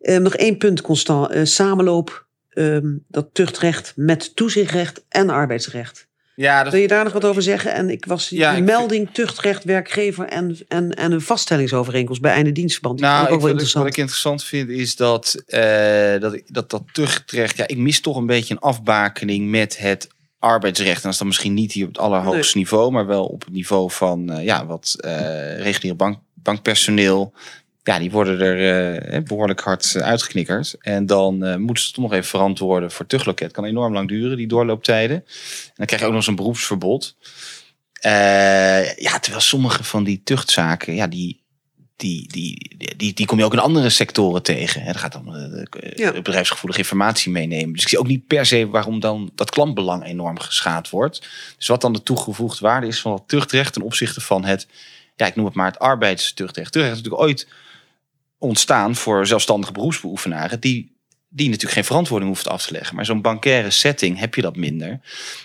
Ehm, 0.00 0.22
nog 0.22 0.34
één 0.34 0.58
punt, 0.58 0.80
Constant. 0.80 1.30
Eh, 1.30 1.44
samenloop, 1.44 2.26
ehm, 2.50 2.96
dat 3.08 3.28
tuchtrecht 3.32 3.92
met 3.96 4.36
toezichtrecht 4.36 5.04
en 5.08 5.30
arbeidsrecht. 5.30 6.08
Ja, 6.34 6.62
dat, 6.62 6.72
Wil 6.72 6.82
je 6.82 6.88
daar 6.88 7.04
nog 7.04 7.12
wat 7.12 7.24
over 7.24 7.42
zeggen? 7.42 7.74
En 7.74 7.90
ik 7.90 8.04
was 8.04 8.28
Ja, 8.28 8.52
ik 8.52 8.64
melding 8.64 9.08
tuchtrecht 9.12 9.64
werkgever 9.64 10.28
en, 10.28 10.58
en, 10.68 10.90
en 10.90 11.12
een 11.12 11.20
vaststellingsovereenkomst 11.20 12.20
bij 12.20 12.32
einde 12.32 12.52
dienstverband. 12.52 12.98
Die 12.98 13.06
Nou, 13.06 13.26
ik 13.26 13.32
ook 13.32 13.40
wel 13.40 13.40
wat, 13.40 13.48
ik, 13.48 13.54
wat 13.54 13.60
interessant. 13.60 13.86
ik 13.86 13.96
interessant 13.96 14.44
vind 14.44 14.68
is 14.68 14.96
dat 14.96 15.42
eh, 15.46 16.20
dat, 16.20 16.42
dat 16.46 16.70
dat 16.70 16.82
tuchtrecht... 16.92 17.56
Ja, 17.56 17.66
ik 17.66 17.78
mis 17.78 18.00
toch 18.00 18.16
een 18.16 18.26
beetje 18.26 18.54
een 18.54 18.60
afbakening 18.60 19.50
met 19.50 19.78
het 19.78 20.08
arbeidsrecht. 20.38 20.96
En 20.96 21.02
dat 21.02 21.12
is 21.12 21.18
dan 21.18 21.26
misschien 21.26 21.54
niet 21.54 21.72
hier 21.72 21.86
op 21.86 21.92
het 21.92 22.02
allerhoogste 22.02 22.58
niveau... 22.58 22.90
maar 22.90 23.06
wel 23.06 23.24
op 23.24 23.44
het 23.44 23.54
niveau 23.54 23.90
van 23.90 24.30
eh, 24.30 24.44
ja, 24.44 24.66
wat 24.66 24.96
eh 24.98 25.58
reguliere 25.60 25.96
bank, 25.96 26.18
bankpersoneel... 26.34 27.32
Ja, 27.84 27.98
die 27.98 28.10
worden 28.10 28.40
er 28.40 29.02
eh, 29.12 29.22
behoorlijk 29.22 29.60
hard 29.60 29.94
eh, 29.94 30.02
uitgeknikkerd. 30.02 30.74
En 30.80 31.06
dan 31.06 31.44
eh, 31.44 31.56
moeten 31.56 31.84
ze 31.84 31.92
toch 31.92 32.02
nog 32.04 32.12
even 32.12 32.24
verantwoorden 32.24 32.90
voor 32.90 33.06
tuchtloket. 33.06 33.52
Kan 33.52 33.64
enorm 33.64 33.92
lang 33.92 34.08
duren, 34.08 34.36
die 34.36 34.46
doorlooptijden. 34.46 35.16
En 35.16 35.72
dan 35.74 35.86
krijg 35.86 36.00
je 36.02 36.06
ook 36.06 36.12
nog 36.12 36.20
eens 36.20 36.30
een 36.30 36.36
beroepsverbod. 36.36 37.16
Eh, 37.92 38.96
ja, 38.96 39.18
terwijl 39.18 39.42
sommige 39.42 39.84
van 39.84 40.04
die 40.04 40.20
tuchtzaken, 40.24 40.94
ja, 40.94 41.06
die, 41.06 41.42
die, 41.96 42.28
die, 42.28 42.76
die, 42.96 43.12
die 43.14 43.26
kom 43.26 43.38
je 43.38 43.44
ook 43.44 43.52
in 43.52 43.58
andere 43.58 43.90
sectoren 43.90 44.42
tegen. 44.42 44.82
Hè. 44.82 44.88
Er 44.88 44.98
gaat 44.98 45.12
dan 45.12 45.36
eh, 45.36 45.50
de- 45.50 45.92
Ja. 45.96 46.12
bedrijfsgevoelige 46.12 46.80
informatie 46.80 47.32
meenemen. 47.32 47.72
Dus 47.72 47.82
ik 47.82 47.88
zie 47.88 47.98
ook 47.98 48.06
niet 48.06 48.26
per 48.26 48.46
se 48.46 48.68
waarom 48.68 49.00
dan 49.00 49.30
dat 49.34 49.50
klantbelang 49.50 50.04
enorm 50.04 50.38
geschaad 50.40 50.90
wordt. 50.90 51.28
Dus 51.56 51.66
wat 51.66 51.80
dan 51.80 51.92
de 51.92 52.02
toegevoegde 52.02 52.60
waarde 52.66 52.86
is 52.86 53.00
van 53.00 53.10
dat 53.10 53.24
tuchtrecht 53.26 53.72
ten 53.72 53.82
opzichte 53.82 54.20
van 54.20 54.44
het, 54.44 54.66
ja, 55.16 55.26
ik 55.26 55.36
noem 55.36 55.44
het 55.44 55.54
maar 55.54 55.66
het 55.66 55.78
arbeidstuchtrecht. 55.78 56.72
Tuchtrecht 56.72 56.96
is 56.96 57.02
natuurlijk 57.02 57.28
ooit 57.28 57.48
ontstaan 58.38 58.94
voor 58.96 59.26
zelfstandige 59.26 59.72
beroepsbeoefenaren 59.72 60.60
die 60.60 60.92
die 61.28 61.46
natuurlijk 61.46 61.74
geen 61.74 61.84
verantwoording 61.84 62.30
hoeft 62.30 62.48
af 62.48 62.66
te 62.66 62.72
leggen. 62.72 62.96
Maar 62.96 63.04
zo'n 63.04 63.22
bankaire 63.22 63.70
setting 63.70 64.18
heb 64.18 64.34
je 64.34 64.42
dat 64.42 64.56
minder. 64.56 65.00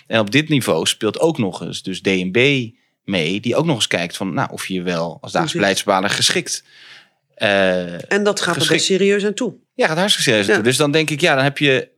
En 0.06 0.20
op 0.20 0.30
dit 0.30 0.48
niveau 0.48 0.86
speelt 0.86 1.18
ook 1.20 1.38
nog 1.38 1.62
eens 1.62 1.82
dus 1.82 2.02
DNB 2.02 2.68
mee, 3.04 3.40
die 3.40 3.56
ook 3.56 3.64
nog 3.64 3.76
eens 3.76 3.86
kijkt 3.86 4.16
van 4.16 4.34
nou, 4.34 4.48
of 4.52 4.66
je 4.66 4.74
je 4.74 4.82
wel 4.82 5.18
als 5.20 5.32
dagelijks 5.32 5.52
beleidsbepaler 5.58 6.10
geschikt. 6.10 6.64
eh 7.34 8.12
En 8.12 8.22
dat 8.24 8.40
gaat 8.40 8.54
er 8.54 8.60
geschikt- 8.60 8.68
best 8.70 8.84
serieus 8.84 9.24
aan 9.24 9.34
toe. 9.34 9.54
ja, 9.74 9.86
gaat 9.86 9.96
hartstikke 9.98 10.30
serieus 10.30 10.46
Ja. 10.46 10.54
toe. 10.54 10.62
Dus 10.62 10.76
dan 10.76 10.90
denk 10.90 11.10
ik, 11.10 11.20
ja, 11.20 11.34
dan 11.34 11.44
heb 11.44 11.58
je 11.58 11.89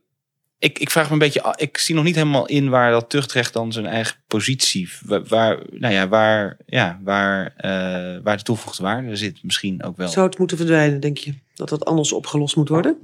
ik, 0.63 0.79
ik 0.79 0.89
vraag 0.89 1.05
me 1.05 1.13
een 1.13 1.19
beetje, 1.19 1.55
ik 1.55 1.77
zie 1.77 1.95
nog 1.95 2.03
niet 2.03 2.15
helemaal 2.15 2.47
in 2.47 2.69
waar 2.69 2.91
dat 2.91 3.09
tuchtrecht 3.09 3.53
dan 3.53 3.71
zijn 3.71 3.85
eigen 3.85 4.15
positie, 4.27 4.89
waar, 5.05 5.59
nou 5.71 5.93
ja, 5.93 6.07
waar, 6.07 6.57
ja, 6.65 6.99
waar, 7.03 7.53
uh, 7.57 8.23
waar 8.23 8.37
de 8.37 8.43
toegevoegde 8.43 8.83
waarde 8.83 9.15
zit 9.15 9.43
misschien 9.43 9.83
ook 9.83 9.97
wel. 9.97 10.07
Zou 10.07 10.27
het 10.27 10.37
moeten 10.37 10.57
verdwijnen, 10.57 10.99
denk 10.99 11.17
je? 11.17 11.33
Dat 11.53 11.69
dat 11.69 11.85
anders 11.85 12.11
opgelost 12.11 12.55
moet 12.55 12.69
worden? 12.69 12.97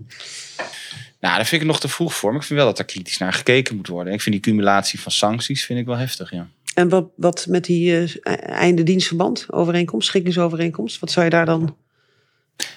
Nou, 1.20 1.36
daar 1.36 1.46
vind 1.46 1.62
ik 1.62 1.68
nog 1.68 1.80
te 1.80 1.88
vroeg 1.88 2.16
voor. 2.16 2.30
Maar 2.30 2.40
ik 2.40 2.46
vind 2.46 2.60
wel 2.60 2.68
dat 2.68 2.80
er 2.80 2.86
kritisch 2.86 3.18
naar 3.18 3.34
gekeken 3.34 3.76
moet 3.76 3.88
worden. 3.88 4.14
Ik 4.14 4.22
vind 4.22 4.36
die 4.36 4.44
cumulatie 4.44 5.00
van 5.00 5.12
sancties 5.12 5.66
vind 5.66 5.80
ik 5.80 5.86
wel 5.86 5.98
heftig, 5.98 6.32
ja. 6.32 6.48
En 6.74 6.90
wat, 6.90 7.10
wat 7.16 7.46
met 7.50 7.66
die 7.66 7.92
uh, 7.92 8.10
einde 8.42 8.84
dienstverband 8.84 9.46
overeenkomst, 9.50 10.08
schiktingsovereenkomst, 10.08 11.00
wat 11.00 11.12
zou 11.12 11.26
je 11.26 11.32
daar 11.32 11.46
dan 11.46 11.76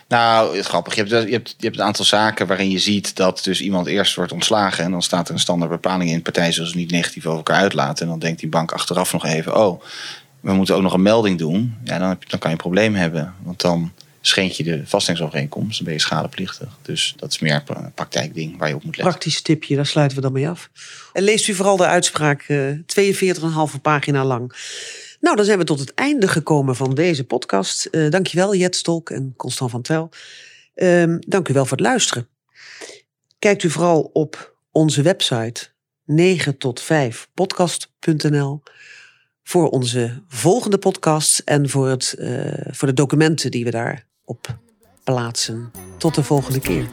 nou, 0.08 0.58
is 0.58 0.66
grappig. 0.66 0.94
Je 0.94 1.00
hebt, 1.00 1.10
je, 1.10 1.32
hebt, 1.32 1.54
je 1.58 1.66
hebt 1.66 1.78
een 1.78 1.84
aantal 1.84 2.04
zaken 2.04 2.46
waarin 2.46 2.70
je 2.70 2.78
ziet 2.78 3.16
dat 3.16 3.44
dus 3.44 3.60
iemand 3.60 3.86
eerst 3.86 4.14
wordt 4.14 4.32
ontslagen. 4.32 4.84
En 4.84 4.90
dan 4.90 5.02
staat 5.02 5.28
er 5.28 5.34
een 5.34 5.40
standaard 5.40 5.70
bepaling 5.70 6.10
in. 6.10 6.22
Partij 6.22 6.52
zoals 6.52 6.74
niet 6.74 6.90
negatief 6.90 7.26
over 7.26 7.36
elkaar 7.36 7.60
uitlaten. 7.60 8.04
En 8.04 8.10
dan 8.10 8.18
denkt 8.18 8.40
die 8.40 8.48
bank 8.48 8.72
achteraf 8.72 9.12
nog 9.12 9.24
even: 9.24 9.56
oh, 9.56 9.82
we 10.40 10.52
moeten 10.52 10.74
ook 10.74 10.82
nog 10.82 10.92
een 10.92 11.02
melding 11.02 11.38
doen. 11.38 11.76
Ja, 11.84 11.98
dan, 11.98 12.08
heb 12.08 12.22
je, 12.22 12.28
dan 12.28 12.38
kan 12.38 12.50
je 12.50 12.56
een 12.56 12.62
probleem 12.62 12.94
hebben. 12.94 13.34
Want 13.42 13.60
dan 13.60 13.92
schendt 14.20 14.56
je 14.56 14.62
de 14.62 14.82
vastingsovereenkomst. 14.84 15.76
Dan 15.76 15.84
ben 15.84 15.94
je 15.94 16.00
schadeplichtig. 16.00 16.68
Dus 16.82 17.14
dat 17.16 17.30
is 17.32 17.38
meer 17.38 17.62
een 17.66 17.92
praktijkding 17.94 18.58
waar 18.58 18.68
je 18.68 18.74
op 18.74 18.84
moet 18.84 18.96
letten. 18.96 19.12
Praktisch 19.12 19.42
tipje, 19.42 19.76
daar 19.76 19.86
sluiten 19.86 20.16
we 20.16 20.22
dan 20.22 20.32
mee 20.32 20.48
af. 20.48 20.70
En 21.12 21.22
leest 21.22 21.48
u 21.48 21.54
vooral 21.54 21.76
de 21.76 21.86
uitspraak 21.86 22.44
uh, 22.48 22.70
eh, 22.70 23.74
42,5 23.74 23.80
pagina 23.82 24.24
lang. 24.24 24.52
Nou, 25.22 25.36
dan 25.36 25.44
zijn 25.44 25.58
we 25.58 25.64
tot 25.64 25.78
het 25.78 25.94
einde 25.94 26.28
gekomen 26.28 26.76
van 26.76 26.94
deze 26.94 27.24
podcast. 27.24 27.88
Uh, 27.90 28.10
dankjewel 28.10 28.54
Jet 28.54 28.76
Stolk 28.76 29.10
en 29.10 29.34
Constant 29.36 29.70
van 29.70 29.82
Twel. 29.82 30.08
Uh, 30.74 31.14
dank 31.18 31.48
u 31.48 31.52
wel 31.52 31.66
voor 31.66 31.76
het 31.76 31.86
luisteren. 31.86 32.28
Kijkt 33.38 33.62
u 33.62 33.70
vooral 33.70 34.10
op 34.12 34.56
onze 34.70 35.02
website 35.02 35.68
9 36.04 36.58
tot 36.58 36.80
5 36.80 37.28
podcast.nl 37.34 38.62
voor 39.42 39.68
onze 39.68 40.22
volgende 40.28 40.78
podcasts 40.78 41.44
en 41.44 41.68
voor, 41.68 41.88
het, 41.88 42.14
uh, 42.18 42.52
voor 42.70 42.88
de 42.88 42.94
documenten 42.94 43.50
die 43.50 43.64
we 43.64 43.70
daarop 43.70 44.58
plaatsen. 45.04 45.70
Tot 45.98 46.14
de 46.14 46.22
volgende 46.22 46.60
keer. 46.60 46.88